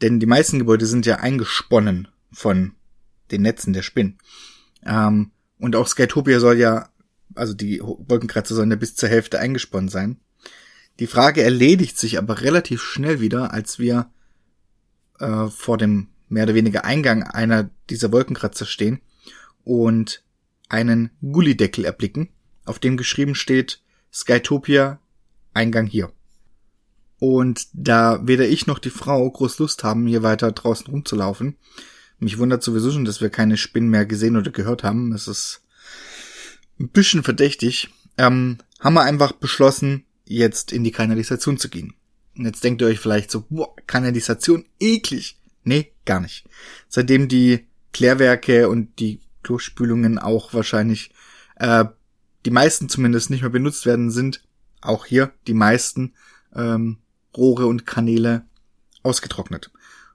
Denn 0.00 0.20
die 0.20 0.26
meisten 0.26 0.58
Gebäude 0.58 0.86
sind 0.86 1.06
ja 1.06 1.16
eingesponnen 1.16 2.08
von 2.32 2.72
den 3.30 3.42
Netzen 3.42 3.72
der 3.72 3.82
Spinnen. 3.82 4.18
Ähm, 4.84 5.30
und 5.58 5.76
auch 5.76 5.86
Skytopia 5.86 6.40
soll 6.40 6.58
ja, 6.58 6.88
also 7.34 7.54
die 7.54 7.80
Wolkenkratzer 7.80 8.54
sollen 8.54 8.70
ja 8.70 8.76
bis 8.76 8.96
zur 8.96 9.08
Hälfte 9.08 9.38
eingesponnen 9.38 9.88
sein. 9.88 10.18
Die 10.98 11.06
Frage 11.06 11.42
erledigt 11.42 11.96
sich 11.96 12.18
aber 12.18 12.40
relativ 12.42 12.82
schnell 12.82 13.20
wieder, 13.20 13.52
als 13.52 13.78
wir 13.78 14.10
äh, 15.18 15.46
vor 15.48 15.78
dem 15.78 16.08
mehr 16.28 16.44
oder 16.44 16.54
weniger 16.54 16.84
Eingang 16.84 17.22
einer 17.22 17.70
dieser 17.90 18.12
Wolkenkratzer 18.12 18.66
stehen 18.66 19.00
und 19.64 20.24
einen 20.68 21.10
Gullideckel 21.20 21.84
erblicken, 21.84 22.30
auf 22.64 22.78
dem 22.78 22.96
geschrieben 22.96 23.34
steht 23.34 23.82
Skytopia, 24.12 24.98
Eingang 25.54 25.86
hier. 25.86 26.12
Und 27.18 27.68
da 27.72 28.26
weder 28.26 28.48
ich 28.48 28.66
noch 28.66 28.78
die 28.78 28.90
Frau 28.90 29.30
groß 29.30 29.58
Lust 29.58 29.84
haben, 29.84 30.06
hier 30.06 30.22
weiter 30.22 30.50
draußen 30.50 30.86
rumzulaufen, 30.86 31.56
mich 32.22 32.38
wundert 32.38 32.62
sowieso 32.62 32.92
schon, 32.92 33.04
dass 33.04 33.20
wir 33.20 33.30
keine 33.30 33.56
Spinnen 33.56 33.90
mehr 33.90 34.06
gesehen 34.06 34.36
oder 34.36 34.52
gehört 34.52 34.84
haben. 34.84 35.12
Es 35.12 35.26
ist 35.26 35.62
ein 36.78 36.88
bisschen 36.88 37.24
verdächtig. 37.24 37.90
Ähm, 38.16 38.58
haben 38.78 38.94
wir 38.94 39.02
einfach 39.02 39.32
beschlossen, 39.32 40.04
jetzt 40.24 40.72
in 40.72 40.84
die 40.84 40.92
Kanalisation 40.92 41.58
zu 41.58 41.68
gehen. 41.68 41.94
Und 42.36 42.44
jetzt 42.44 42.62
denkt 42.62 42.80
ihr 42.80 42.86
euch 42.86 43.00
vielleicht 43.00 43.30
so, 43.30 43.44
boah, 43.48 43.74
Kanalisation 43.86 44.64
eklig. 44.78 45.36
Nee, 45.64 45.92
gar 46.04 46.20
nicht. 46.20 46.48
Seitdem 46.88 47.28
die 47.28 47.66
Klärwerke 47.92 48.68
und 48.68 48.98
die 49.00 49.20
Klospülungen 49.42 50.18
auch 50.18 50.54
wahrscheinlich, 50.54 51.10
äh, 51.56 51.84
die 52.44 52.50
meisten 52.50 52.88
zumindest 52.88 53.30
nicht 53.30 53.42
mehr 53.42 53.50
benutzt 53.50 53.84
werden, 53.84 54.10
sind 54.10 54.42
auch 54.82 55.06
hier 55.06 55.32
die 55.46 55.54
meisten 55.54 56.14
ähm, 56.54 56.98
Rohre 57.36 57.66
und 57.66 57.86
Kanäle 57.86 58.44
ausgetrocknet. 59.02 59.70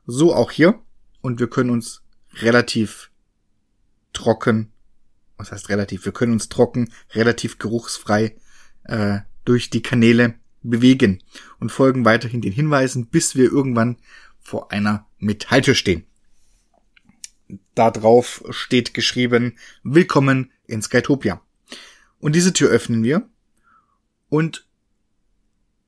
So 0.05 0.33
auch 0.33 0.51
hier. 0.51 0.79
Und 1.21 1.39
wir 1.39 1.49
können 1.49 1.71
uns 1.71 2.03
relativ 2.35 3.09
trocken, 4.13 4.71
was 5.37 5.51
heißt 5.51 5.69
relativ, 5.69 6.05
wir 6.05 6.11
können 6.11 6.33
uns 6.33 6.49
trocken, 6.49 6.91
relativ 7.11 7.57
geruchsfrei 7.57 8.35
äh, 8.83 9.19
durch 9.45 9.69
die 9.69 9.81
Kanäle 9.81 10.35
bewegen 10.61 11.23
und 11.59 11.71
folgen 11.71 12.05
weiterhin 12.05 12.41
den 12.41 12.51
Hinweisen, 12.51 13.07
bis 13.07 13.35
wir 13.35 13.51
irgendwann 13.51 13.97
vor 14.39 14.71
einer 14.71 15.07
Metalltür 15.17 15.75
stehen. 15.75 16.05
Da 17.75 17.91
drauf 17.91 18.43
steht 18.49 18.93
geschrieben, 18.93 19.57
Willkommen 19.83 20.51
in 20.65 20.81
Skytopia. 20.81 21.41
Und 22.19 22.35
diese 22.35 22.53
Tür 22.53 22.69
öffnen 22.69 23.03
wir 23.03 23.29
und 24.29 24.65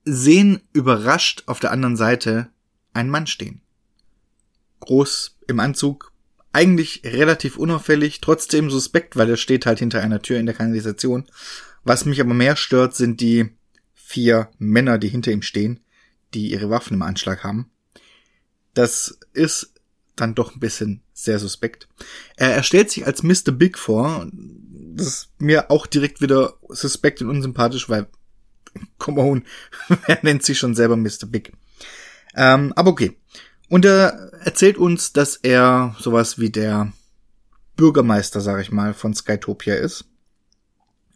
sehen 0.06 0.62
überrascht 0.74 1.44
auf 1.46 1.60
der 1.60 1.72
anderen 1.72 1.98
Seite 1.98 2.50
einen 2.94 3.10
Mann 3.10 3.28
stehen. 3.28 3.62
Groß 4.80 5.38
im 5.48 5.60
Anzug, 5.60 6.14
eigentlich 6.52 7.02
relativ 7.04 7.58
unauffällig, 7.58 8.22
trotzdem 8.22 8.70
suspekt, 8.70 9.16
weil 9.16 9.30
er 9.30 9.38
steht 9.38 9.66
halt 9.66 9.80
hinter 9.80 10.02
einer 10.02 10.22
Tür 10.22 10.40
in 10.40 10.46
der 10.46 10.56
Kanalisation. 10.56 11.26
Was 11.84 12.06
mich 12.06 12.22
aber 12.22 12.34
mehr 12.34 12.56
stört, 12.56 12.96
sind 12.96 13.22
die 13.22 13.50
vier 13.94 14.50
Männer, 14.58 14.98
die 14.98 15.10
hinter 15.10 15.32
ihm 15.32 15.44
stehen, 15.44 15.82
die 16.34 16.52
ihre 16.52 16.70
Waffen 16.70 16.96
im 16.96 17.02
Anschlag 17.02 17.44
haben. 17.44 17.70
Das 18.74 19.20
ist 19.34 19.74
dann 20.16 20.36
doch 20.36 20.56
ein 20.56 20.60
bisschen 20.60 21.02
sehr 21.14 21.40
suspekt. 21.40 21.88
Er, 22.36 22.54
er 22.54 22.64
stellt 22.64 22.90
sich 22.92 23.06
als 23.06 23.24
Mr. 23.24 23.52
Big 23.52 23.78
vor. 23.78 24.28
Das 24.32 25.08
ist 25.08 25.30
mir 25.38 25.72
auch 25.72 25.86
direkt 25.86 26.22
wieder 26.22 26.56
suspekt 26.70 27.22
und 27.22 27.30
unsympathisch, 27.30 27.90
weil, 27.90 28.08
come 28.98 29.22
on, 29.22 29.46
wer 30.06 30.20
nennt 30.24 30.44
sich 30.44 30.58
schon 30.58 30.76
selber 30.76 30.96
Mr. 30.96 31.26
Big? 31.28 31.54
Ähm, 32.36 32.74
aber 32.76 32.92
okay. 32.92 33.18
Und 33.70 33.86
er 33.86 34.32
erzählt 34.44 34.78
uns, 34.78 35.14
dass 35.14 35.36
er 35.36 35.96
sowas 36.00 36.40
wie 36.40 36.50
der 36.50 36.92
Bürgermeister, 37.76 38.42
sag 38.42 38.62
ich 38.62 38.72
mal, 38.72 38.94
von 38.94 39.14
Skytopia 39.14 39.76
ist. 39.76 40.06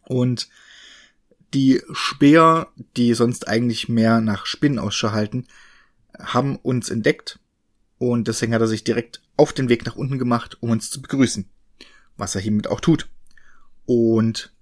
Und 0.06 0.50
die 1.54 1.82
Speer, 1.92 2.68
die 2.98 3.14
sonst 3.14 3.48
eigentlich 3.48 3.90
mehr 3.90 4.22
nach 4.22 4.46
Spinnen 4.46 4.80
Ausschau 4.80 5.12
halten, 5.12 5.48
haben 6.18 6.58
uns 6.58 6.90
entdeckt 6.90 7.40
und 7.98 8.28
deswegen 8.28 8.54
hat 8.54 8.62
er 8.62 8.68
sich 8.68 8.84
direkt 8.84 9.22
auf 9.38 9.54
den 9.54 9.70
Weg 9.70 9.86
nach 9.86 9.96
unten 9.96 10.20
gemacht, 10.20 10.58
um 10.62 10.70
uns 10.70 10.90
zu 10.90 11.02
begrüßen. 11.02 11.50
Was 12.18 12.36
er 12.36 12.42
hiermit 12.42 12.68
auch 12.68 12.80
tut. 12.80 13.10
Und 13.86 14.54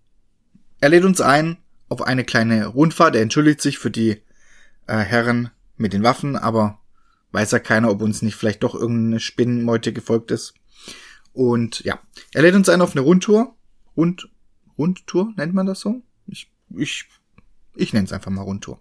er 0.80 0.90
lädt 0.90 1.04
uns 1.04 1.22
ein 1.22 1.58
auf 1.92 2.02
eine 2.02 2.24
kleine 2.24 2.68
Rundfahrt. 2.68 3.16
Er 3.16 3.22
entschuldigt 3.22 3.62
sich 3.62 3.78
für 3.78 3.92
die 3.92 4.22
äh, 4.88 4.98
Herren 4.98 5.50
mit 5.76 5.92
den 5.92 6.04
Waffen, 6.04 6.38
aber 6.38 6.80
weiß 7.34 7.52
ja 7.52 7.60
keiner, 7.60 7.92
ob 7.92 8.02
uns 8.02 8.22
nicht 8.22 8.36
vielleicht 8.36 8.64
doch 8.64 8.74
irgendeine 8.74 9.20
Spinnenmeute 9.20 9.92
gefolgt 9.92 10.32
ist. 10.32 10.54
Und 11.34 11.82
ja, 11.82 12.00
er 12.32 12.44
lädt 12.44 12.56
uns 12.56 12.70
ein 12.70 12.82
auf 12.82 12.92
eine 12.92 13.02
Rundtour. 13.02 13.56
Rund, 13.98 14.30
Rundtour 14.78 15.34
nennt 15.36 15.54
man 15.54 15.66
das 15.66 15.82
so? 15.82 16.02
Ich, 16.28 16.50
ich, 16.78 17.10
ich 17.76 17.92
nenne 17.92 18.06
es 18.06 18.14
einfach 18.14 18.32
mal 18.32 18.44
Rundtour. 18.44 18.80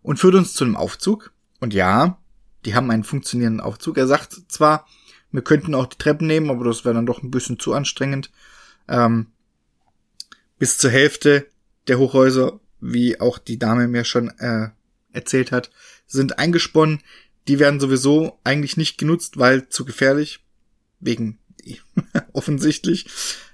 Und 0.00 0.20
führt 0.20 0.36
uns 0.36 0.54
zu 0.54 0.64
einem 0.64 0.76
Aufzug. 0.76 1.32
Und 1.58 1.74
ja, 1.74 2.16
die 2.64 2.76
haben 2.76 2.92
einen 2.92 3.04
funktionierenden 3.04 3.60
Aufzug. 3.60 3.98
Er 3.98 4.06
sagt 4.06 4.36
zwar, 4.46 4.86
wir 5.32 5.42
könnten 5.42 5.74
auch 5.74 5.86
die 5.86 5.98
Treppen 5.98 6.28
nehmen, 6.28 6.50
aber 6.50 6.64
das 6.64 6.84
wäre 6.84 6.94
dann 6.94 7.06
doch 7.06 7.24
ein 7.24 7.32
bisschen 7.32 7.58
zu 7.58 7.72
anstrengend. 7.72 8.30
Ähm, 8.86 9.26
bis 10.60 10.78
zur 10.78 10.90
Hälfte 10.92 11.49
der 11.88 11.98
Hochhäuser, 11.98 12.60
wie 12.80 13.20
auch 13.20 13.38
die 13.38 13.58
Dame 13.58 13.88
mir 13.88 14.04
schon 14.04 14.28
äh, 14.38 14.68
erzählt 15.12 15.52
hat, 15.52 15.70
sind 16.06 16.38
eingesponnen. 16.38 17.02
Die 17.48 17.58
werden 17.58 17.80
sowieso 17.80 18.38
eigentlich 18.44 18.76
nicht 18.76 18.98
genutzt, 18.98 19.38
weil 19.38 19.68
zu 19.68 19.84
gefährlich. 19.84 20.44
Wegen 21.00 21.38
offensichtlich. 22.32 23.06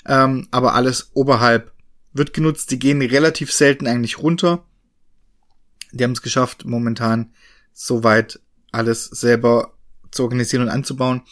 Ähm, 0.07 0.49
aber 0.51 0.75
alles 0.75 1.11
oberhalb 1.15 1.73
wird 2.13 2.33
genutzt. 2.33 2.71
Die 2.71 2.79
gehen 2.79 3.03
relativ 3.03 3.53
selten 3.53 3.87
eigentlich 3.87 4.19
runter. 4.19 4.65
Die 5.93 6.03
haben 6.05 6.13
es 6.13 6.23
geschafft, 6.23 6.65
momentan 6.65 7.33
so 7.73 8.05
weit 8.05 8.41
alles 8.73 9.05
selber 9.05 9.75
zu 10.11 10.23
organisieren 10.23 10.63
und 10.63 10.69
anzubauen. 10.69 11.23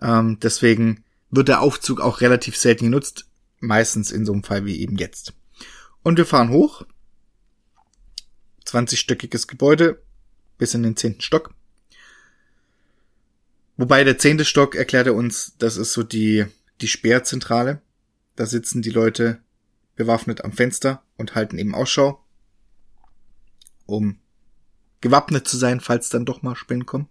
Ähm, 0.00 0.38
deswegen 0.40 1.04
wird 1.30 1.48
der 1.48 1.60
Aufzug 1.60 2.00
auch 2.00 2.20
relativ 2.20 2.56
selten 2.56 2.86
genutzt. 2.86 3.26
Meistens 3.60 4.10
in 4.10 4.26
so 4.26 4.32
einem 4.32 4.42
Fall 4.42 4.64
wie 4.64 4.80
eben 4.80 4.96
jetzt. 4.96 5.34
Und 6.02 6.18
wir 6.18 6.26
fahren 6.26 6.50
hoch. 6.50 6.84
20-stöckiges 8.66 9.46
Gebäude 9.46 10.02
bis 10.58 10.74
in 10.74 10.82
den 10.82 10.96
zehnten 10.96 11.20
Stock. 11.20 11.54
Wobei 13.76 14.04
der 14.04 14.18
zehnte 14.18 14.44
Stock 14.44 14.74
erklärt 14.74 15.06
er 15.06 15.14
uns, 15.14 15.56
das 15.58 15.76
ist 15.76 15.92
so 15.92 16.02
die, 16.02 16.46
die 16.80 16.88
Speerzentrale. 16.88 17.80
Da 18.36 18.46
sitzen 18.46 18.82
die 18.82 18.90
Leute 18.90 19.42
bewaffnet 19.96 20.44
am 20.44 20.52
Fenster 20.52 21.02
und 21.16 21.34
halten 21.34 21.58
eben 21.58 21.74
Ausschau, 21.74 22.24
um 23.86 24.18
gewappnet 25.00 25.46
zu 25.46 25.56
sein, 25.56 25.80
falls 25.80 26.08
dann 26.08 26.24
doch 26.24 26.42
mal 26.42 26.56
Spinnen 26.56 26.86
kommen. 26.86 27.08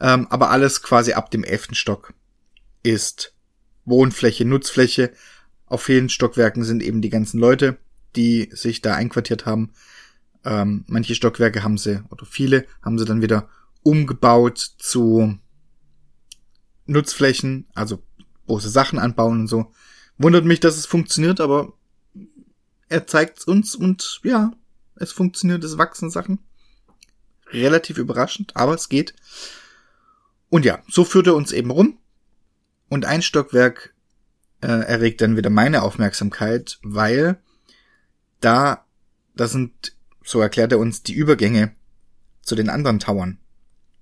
Ähm, 0.00 0.26
aber 0.28 0.50
alles 0.50 0.82
quasi 0.82 1.14
ab 1.14 1.30
dem 1.30 1.44
elften 1.44 1.74
Stock 1.74 2.12
ist 2.82 3.34
Wohnfläche, 3.84 4.44
Nutzfläche. 4.44 5.12
Auf 5.66 5.82
vielen 5.82 6.08
Stockwerken 6.08 6.62
sind 6.62 6.82
eben 6.82 7.00
die 7.00 7.10
ganzen 7.10 7.40
Leute, 7.40 7.78
die 8.16 8.50
sich 8.52 8.82
da 8.82 8.94
einquartiert 8.94 9.46
haben. 9.46 9.72
Ähm, 10.44 10.84
manche 10.86 11.14
Stockwerke 11.14 11.62
haben 11.62 11.78
sie, 11.78 12.02
oder 12.10 12.26
viele, 12.26 12.66
haben 12.82 12.98
sie 12.98 13.04
dann 13.04 13.22
wieder 13.22 13.48
umgebaut 13.82 14.58
zu 14.78 15.38
Nutzflächen, 16.86 17.66
also 17.74 18.02
große 18.46 18.70
Sachen 18.70 18.98
anbauen 18.98 19.40
und 19.40 19.46
so. 19.48 19.72
Wundert 20.18 20.44
mich, 20.44 20.60
dass 20.60 20.76
es 20.76 20.86
funktioniert, 20.86 21.40
aber 21.40 21.72
er 22.88 23.06
zeigt 23.06 23.46
uns 23.46 23.74
und 23.74 24.20
ja, 24.22 24.52
es 24.94 25.12
funktioniert, 25.12 25.64
es 25.64 25.78
wachsen 25.78 26.10
Sachen 26.10 26.38
relativ 27.48 27.98
überraschend, 27.98 28.56
aber 28.56 28.74
es 28.74 28.88
geht. 28.88 29.14
Und 30.48 30.64
ja, 30.64 30.82
so 30.88 31.04
führt 31.04 31.26
er 31.26 31.34
uns 31.34 31.52
eben 31.52 31.70
rum. 31.70 31.98
Und 32.88 33.04
ein 33.04 33.22
Stockwerk 33.22 33.94
äh, 34.62 34.68
erregt 34.68 35.20
dann 35.20 35.36
wieder 35.36 35.50
meine 35.50 35.82
Aufmerksamkeit, 35.82 36.78
weil 36.82 37.40
da, 38.40 38.84
das 39.34 39.52
sind, 39.52 39.96
so 40.24 40.40
erklärt 40.40 40.72
er 40.72 40.78
uns, 40.78 41.02
die 41.02 41.14
Übergänge 41.14 41.72
zu 42.42 42.54
den 42.54 42.68
anderen 42.68 42.98
Towern, 42.98 43.38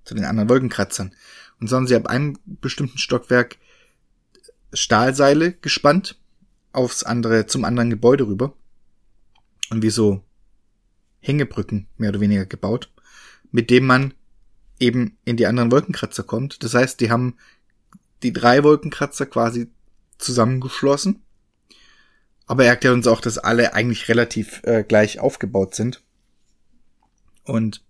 zu 0.03 0.15
den 0.15 0.25
anderen 0.25 0.49
Wolkenkratzern. 0.49 1.13
Und 1.59 1.67
so 1.67 1.75
haben 1.75 1.87
sie 1.87 1.95
ab 1.95 2.07
einem 2.07 2.37
bestimmten 2.45 2.97
Stockwerk 2.97 3.57
Stahlseile 4.73 5.53
gespannt 5.53 6.19
aufs 6.73 7.03
andere, 7.03 7.45
zum 7.45 7.63
anderen 7.63 7.89
Gebäude 7.89 8.27
rüber. 8.27 8.53
Und 9.69 9.81
wie 9.81 9.89
so 9.89 10.23
Hängebrücken 11.21 11.87
mehr 11.97 12.09
oder 12.09 12.19
weniger 12.19 12.45
gebaut 12.45 12.91
mit 13.55 13.69
dem 13.69 13.85
man 13.85 14.13
eben 14.81 15.17
in 15.23 15.37
die 15.37 15.47
anderen 15.47 15.71
Wolkenkratzer 15.71 16.23
kommt. 16.23 16.61
Das 16.61 16.73
heißt, 16.73 16.99
die 16.99 17.09
haben 17.09 17.37
die 18.21 18.33
drei 18.33 18.63
Wolkenkratzer 18.63 19.25
quasi 19.25 19.69
zusammengeschlossen. 20.17 21.21
Aber 22.47 22.63
er 22.63 22.71
erklärt 22.71 22.93
uns 22.93 23.07
auch, 23.07 23.21
dass 23.21 23.37
alle 23.37 23.73
eigentlich 23.73 24.07
relativ 24.07 24.61
äh, 24.63 24.83
gleich 24.83 25.19
aufgebaut 25.19 25.75
sind. 25.75 26.03
Und 27.43 27.83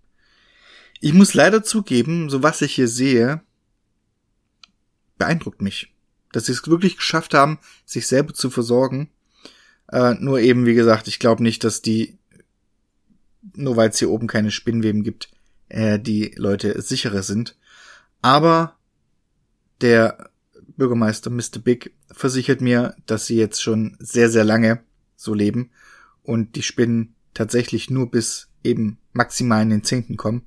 ich 1.00 1.12
muss 1.12 1.34
leider 1.34 1.62
zugeben, 1.62 2.30
so 2.30 2.42
was 2.42 2.62
ich 2.62 2.74
hier 2.74 2.88
sehe, 2.88 3.42
beeindruckt 5.18 5.62
mich. 5.62 5.92
Dass 6.32 6.46
sie 6.46 6.52
es 6.52 6.66
wirklich 6.66 6.96
geschafft 6.96 7.34
haben, 7.34 7.58
sich 7.84 8.06
selber 8.06 8.34
zu 8.34 8.50
versorgen. 8.50 9.10
Äh, 9.92 10.14
nur 10.14 10.40
eben, 10.40 10.66
wie 10.66 10.74
gesagt, 10.74 11.06
ich 11.08 11.18
glaube 11.18 11.42
nicht, 11.42 11.64
dass 11.64 11.82
die, 11.82 12.18
nur 13.54 13.76
weil 13.76 13.90
es 13.90 13.98
hier 13.98 14.10
oben 14.10 14.26
keine 14.26 14.50
Spinnweben 14.50 15.02
gibt, 15.02 15.30
äh, 15.68 15.98
die 15.98 16.34
Leute 16.36 16.80
sicherer 16.80 17.22
sind. 17.22 17.56
Aber 18.22 18.76
der 19.80 20.30
Bürgermeister 20.76 21.30
Mr. 21.30 21.58
Big 21.62 21.94
versichert 22.10 22.60
mir, 22.60 22.94
dass 23.06 23.26
sie 23.26 23.36
jetzt 23.36 23.62
schon 23.62 23.96
sehr, 23.98 24.30
sehr 24.30 24.44
lange 24.44 24.80
so 25.16 25.34
leben 25.34 25.70
und 26.22 26.56
die 26.56 26.62
Spinnen 26.62 27.14
tatsächlich 27.34 27.90
nur 27.90 28.10
bis 28.10 28.48
eben 28.62 28.98
maximal 29.12 29.62
in 29.62 29.70
den 29.70 29.84
Zehnten 29.84 30.16
kommen. 30.16 30.42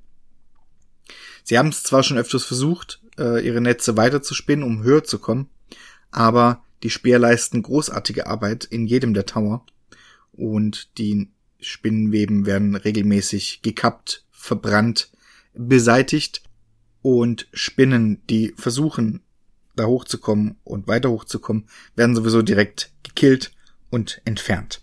Sie 1.44 1.58
haben 1.58 1.70
es 1.70 1.84
zwar 1.84 2.04
schon 2.04 2.18
öfters 2.18 2.44
versucht, 2.44 3.02
äh, 3.18 3.46
ihre 3.46 3.62
Netze 3.62 3.98
weiter 3.98 4.22
zu 4.22 4.34
spinnen, 4.34 4.64
um 4.64 4.84
höher 4.84 5.04
zu 5.04 5.20
kommen, 5.20 5.50
aber 6.12 6.64
die 6.84 6.90
Speer 6.90 7.20
leisten 7.20 7.62
großartige 7.62 8.28
Arbeit 8.28 8.66
in 8.66 8.86
jedem 8.86 9.14
der 9.14 9.26
Tower 9.26 9.66
und 10.32 10.98
die 10.98 11.30
Spinnenweben 11.60 12.46
werden 12.46 12.76
regelmäßig 12.76 13.62
gekappt, 13.62 14.26
verbrannt, 14.32 15.12
beseitigt 15.54 16.44
und 17.02 17.48
Spinnen, 17.54 18.22
die 18.30 18.54
versuchen, 18.56 19.22
da 19.80 19.86
hochzukommen 19.86 20.58
und 20.64 20.88
weiter 20.88 21.10
hochzukommen, 21.10 21.68
werden 21.96 22.16
sowieso 22.16 22.42
direkt 22.42 22.92
gekillt 23.04 23.52
und 23.90 24.22
entfernt. 24.26 24.82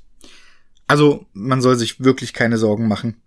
Also 0.87 1.27
man 1.33 1.61
soll 1.61 1.77
sich 1.77 2.01
wirklich 2.01 2.33
keine 2.33 2.59
Sorgen 2.59 2.89
machen. 2.89 3.21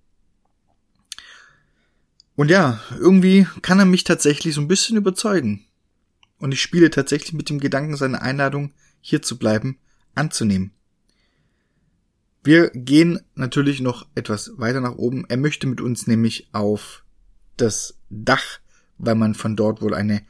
Und 2.35 2.49
ja, 2.49 2.79
irgendwie 2.97 3.47
kann 3.61 3.79
er 3.79 3.85
mich 3.85 4.05
tatsächlich 4.05 4.55
so 4.55 4.61
ein 4.61 4.69
bisschen 4.69 4.95
überzeugen. 4.95 5.65
Und 6.37 6.53
ich 6.53 6.61
spiele 6.61 6.89
tatsächlich 6.89 7.33
mit 7.33 7.49
dem 7.49 7.59
Gedanken, 7.59 7.97
seine 7.97 8.21
Einladung, 8.21 8.71
hier 9.01 9.21
zu 9.21 9.37
bleiben, 9.37 9.77
anzunehmen. 10.15 10.71
Wir 12.43 12.69
gehen 12.69 13.19
natürlich 13.35 13.81
noch 13.81 14.07
etwas 14.15 14.53
weiter 14.57 14.79
nach 14.79 14.95
oben. 14.95 15.25
Er 15.27 15.35
möchte 15.35 15.67
mit 15.67 15.81
uns 15.81 16.07
nämlich 16.07 16.49
auf 16.53 17.03
das 17.57 17.99
Dach, 18.09 18.59
weil 18.97 19.15
man 19.15 19.35
von 19.35 19.57
dort 19.57 19.81
wohl 19.81 19.93
eine 19.93 20.21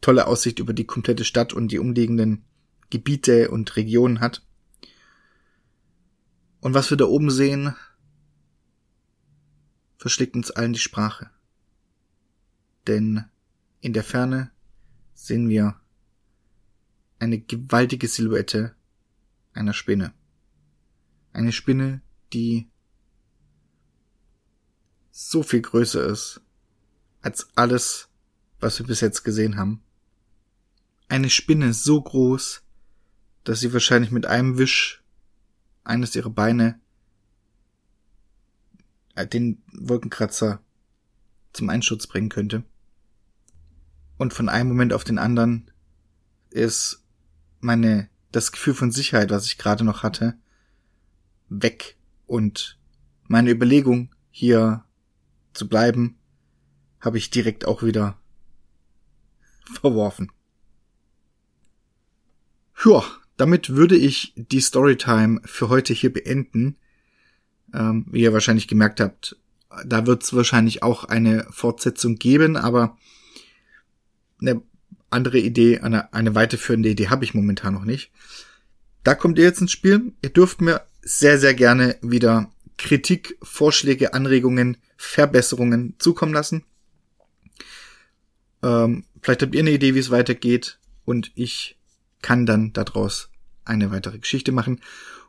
tolle 0.00 0.26
Aussicht 0.26 0.58
über 0.58 0.72
die 0.72 0.84
komplette 0.84 1.24
Stadt 1.24 1.52
und 1.52 1.72
die 1.72 1.78
umliegenden 1.78 2.44
Gebiete 2.90 3.50
und 3.50 3.76
Regionen 3.76 4.20
hat. 4.20 4.42
Und 6.60 6.74
was 6.74 6.90
wir 6.90 6.96
da 6.96 7.04
oben 7.04 7.30
sehen, 7.30 7.74
verschlägt 9.98 10.34
uns 10.34 10.50
allen 10.50 10.72
die 10.72 10.78
Sprache 10.78 11.30
denn 12.86 13.24
in 13.80 13.92
der 13.92 14.04
Ferne 14.04 14.50
sehen 15.14 15.48
wir 15.48 15.80
eine 17.18 17.40
gewaltige 17.40 18.08
Silhouette 18.08 18.74
einer 19.52 19.72
Spinne. 19.72 20.12
Eine 21.32 21.52
Spinne, 21.52 22.02
die 22.32 22.68
so 25.10 25.42
viel 25.42 25.62
größer 25.62 26.04
ist 26.06 26.42
als 27.22 27.48
alles, 27.56 28.08
was 28.60 28.78
wir 28.78 28.86
bis 28.86 29.00
jetzt 29.00 29.22
gesehen 29.22 29.56
haben. 29.56 29.82
Eine 31.08 31.30
Spinne 31.30 31.72
so 31.72 32.00
groß, 32.00 32.62
dass 33.44 33.60
sie 33.60 33.72
wahrscheinlich 33.72 34.10
mit 34.10 34.26
einem 34.26 34.58
Wisch 34.58 35.04
eines 35.84 36.16
ihrer 36.16 36.30
Beine 36.30 36.80
äh, 39.14 39.26
den 39.26 39.62
Wolkenkratzer 39.72 40.60
zum 41.52 41.68
Einsturz 41.70 42.06
bringen 42.06 42.28
könnte 42.28 42.64
und 44.18 44.32
von 44.32 44.48
einem 44.48 44.68
Moment 44.68 44.92
auf 44.92 45.04
den 45.04 45.18
anderen 45.18 45.70
ist 46.50 47.02
meine, 47.60 48.08
das 48.32 48.52
Gefühl 48.52 48.74
von 48.74 48.90
Sicherheit, 48.90 49.30
was 49.30 49.46
ich 49.46 49.58
gerade 49.58 49.84
noch 49.84 50.02
hatte, 50.02 50.38
weg 51.48 51.96
und 52.26 52.78
meine 53.24 53.50
Überlegung, 53.50 54.14
hier 54.30 54.84
zu 55.52 55.68
bleiben, 55.68 56.18
habe 57.00 57.18
ich 57.18 57.30
direkt 57.30 57.66
auch 57.66 57.82
wieder 57.82 58.18
verworfen. 59.80 60.30
Ja, 62.84 63.04
damit 63.36 63.70
würde 63.70 63.96
ich 63.96 64.32
die 64.36 64.60
Storytime 64.60 65.40
für 65.44 65.68
heute 65.68 65.92
hier 65.92 66.12
beenden. 66.12 66.76
Ähm, 67.74 68.06
wie 68.10 68.22
ihr 68.22 68.32
wahrscheinlich 68.32 68.68
gemerkt 68.68 69.00
habt, 69.00 69.36
da 69.84 70.06
wird 70.06 70.22
es 70.22 70.34
wahrscheinlich 70.34 70.82
auch 70.82 71.04
eine 71.04 71.46
Fortsetzung 71.50 72.16
geben, 72.16 72.56
aber 72.56 72.96
eine 74.40 74.62
andere 75.10 75.38
Idee, 75.38 75.80
eine, 75.80 76.12
eine 76.12 76.34
weiterführende 76.34 76.88
Idee 76.88 77.08
habe 77.08 77.24
ich 77.24 77.34
momentan 77.34 77.74
noch 77.74 77.84
nicht. 77.84 78.10
Da 79.02 79.14
kommt 79.14 79.38
ihr 79.38 79.44
jetzt 79.44 79.60
ins 79.60 79.72
Spiel. 79.72 80.12
Ihr 80.22 80.30
dürft 80.30 80.60
mir 80.60 80.82
sehr, 81.02 81.38
sehr 81.38 81.54
gerne 81.54 81.96
wieder 82.02 82.50
Kritik, 82.76 83.38
Vorschläge, 83.42 84.14
Anregungen, 84.14 84.76
Verbesserungen 84.96 85.94
zukommen 85.98 86.32
lassen. 86.32 86.64
Ähm, 88.62 89.04
vielleicht 89.22 89.42
habt 89.42 89.54
ihr 89.54 89.60
eine 89.60 89.70
Idee, 89.70 89.94
wie 89.94 90.00
es 90.00 90.10
weitergeht 90.10 90.78
und 91.04 91.30
ich 91.34 91.78
kann 92.22 92.46
dann 92.46 92.72
daraus 92.72 93.30
eine 93.64 93.90
weitere 93.90 94.18
Geschichte 94.18 94.52
machen. 94.52 94.80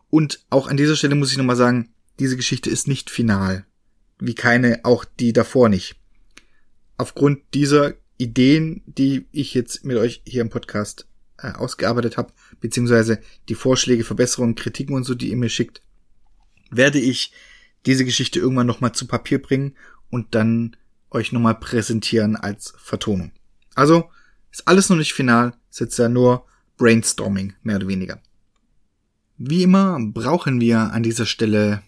Und 0.10 0.45
auch 0.50 0.67
an 0.67 0.78
dieser 0.78 0.95
Stelle 0.95 1.15
muss 1.15 1.32
ich 1.32 1.38
nochmal 1.38 1.56
sagen, 1.56 1.89
diese 2.19 2.38
Geschichte 2.38 2.69
ist 2.69 2.88
nicht 2.88 3.10
final. 3.10 3.65
Wie 4.19 4.36
keine, 4.36 4.84
auch 4.84 5.06
die 5.06 5.34
davor 5.34 5.69
nicht. 5.69 5.95
Aufgrund 6.97 7.41
dieser 7.54 7.93
Ideen, 8.17 8.82
die 8.86 9.28
ich 9.32 9.54
jetzt 9.54 9.86
mit 9.86 9.97
euch 9.97 10.21
hier 10.26 10.41
im 10.41 10.50
Podcast 10.50 11.08
äh, 11.38 11.52
ausgearbeitet 11.52 12.17
habe, 12.17 12.34
beziehungsweise 12.60 13.19
die 13.50 13.56
Vorschläge, 13.56 14.04
Verbesserungen, 14.04 14.56
Kritiken 14.56 14.95
und 14.95 15.04
so, 15.04 15.13
die 15.13 15.30
ihr 15.30 15.38
mir 15.38 15.50
schickt, 15.50 15.82
werde 16.71 17.00
ich 17.00 17.32
diese 17.86 18.06
Geschichte 18.06 18.39
irgendwann 18.39 18.67
nochmal 18.67 18.93
zu 18.93 19.06
Papier 19.06 19.41
bringen 19.41 19.76
und 20.10 20.34
dann 20.34 20.76
euch 21.12 21.32
nochmal 21.32 21.60
präsentieren 21.60 22.36
als 22.36 22.73
Vertonung. 22.78 23.32
Also, 23.76 24.10
ist 24.52 24.67
alles 24.67 24.89
noch 24.89 24.97
nicht 24.97 25.13
final, 25.13 25.54
ist 25.69 25.80
jetzt 25.80 26.00
ja 26.00 26.10
nur 26.10 26.45
Brainstorming, 26.77 27.53
mehr 27.63 27.77
oder 27.77 27.87
weniger. 27.87 28.21
Wie 29.37 29.63
immer 29.63 29.99
brauchen 29.99 30.59
wir 30.61 30.91
an 30.93 31.03
dieser 31.03 31.25
Stelle 31.25 31.83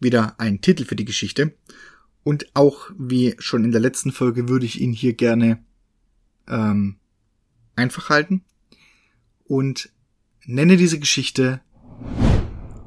wieder 0.00 0.38
einen 0.38 0.60
Titel 0.60 0.84
für 0.84 0.96
die 0.96 1.04
Geschichte. 1.04 1.54
Und 2.22 2.54
auch 2.54 2.90
wie 2.98 3.34
schon 3.38 3.64
in 3.64 3.72
der 3.72 3.80
letzten 3.80 4.12
Folge 4.12 4.48
würde 4.48 4.66
ich 4.66 4.80
ihn 4.80 4.92
hier 4.92 5.14
gerne 5.14 5.62
ähm, 6.48 6.96
einfach 7.76 8.10
halten 8.10 8.44
und 9.44 9.90
nenne 10.44 10.76
diese 10.76 10.98
Geschichte 10.98 11.60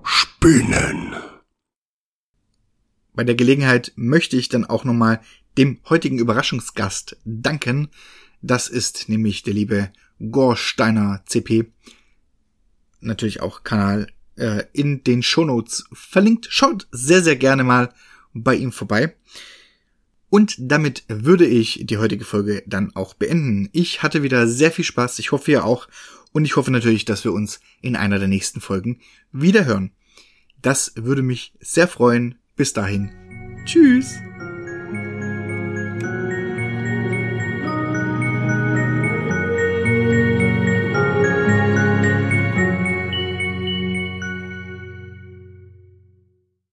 Spinnen. 0.03 1.15
Bei 3.13 3.23
der 3.23 3.35
Gelegenheit 3.35 3.91
möchte 3.95 4.37
ich 4.37 4.49
dann 4.49 4.65
auch 4.65 4.83
nochmal 4.83 5.21
dem 5.57 5.79
heutigen 5.89 6.19
Überraschungsgast 6.19 7.17
danken. 7.25 7.89
Das 8.41 8.69
ist 8.69 9.09
nämlich 9.09 9.43
der 9.43 9.53
liebe 9.53 9.91
Gorsteiner 10.19 11.23
CP. 11.25 11.71
Natürlich 13.01 13.41
auch 13.41 13.63
Kanal 13.63 14.07
äh, 14.35 14.63
in 14.73 15.03
den 15.03 15.23
Shownotes 15.23 15.85
verlinkt. 15.93 16.47
Schaut 16.49 16.87
sehr, 16.91 17.21
sehr 17.21 17.35
gerne 17.35 17.63
mal 17.63 17.93
bei 18.33 18.55
ihm 18.55 18.71
vorbei. 18.71 19.15
Und 20.29 20.55
damit 20.59 21.03
würde 21.07 21.47
ich 21.47 21.81
die 21.83 21.97
heutige 21.97 22.23
Folge 22.23 22.63
dann 22.67 22.95
auch 22.95 23.15
beenden. 23.15 23.69
Ich 23.71 24.03
hatte 24.03 24.21
wieder 24.21 24.47
sehr 24.47 24.71
viel 24.71 24.85
Spaß, 24.85 25.17
ich 25.19 25.31
hoffe 25.31 25.51
ihr 25.51 25.65
auch. 25.65 25.87
Und 26.31 26.45
ich 26.45 26.55
hoffe 26.55 26.69
natürlich, 26.69 27.05
dass 27.05 27.23
wir 27.23 27.33
uns 27.33 27.59
in 27.81 27.95
einer 27.95 28.19
der 28.19 28.27
nächsten 28.27 28.61
Folgen 28.61 28.99
wieder 29.31 29.65
hören. 29.65 29.91
Das 30.61 30.93
würde 30.95 31.23
mich 31.23 31.53
sehr 31.59 31.87
freuen. 31.87 32.35
Bis 32.55 32.73
dahin. 32.73 33.09
Tschüss. 33.65 34.19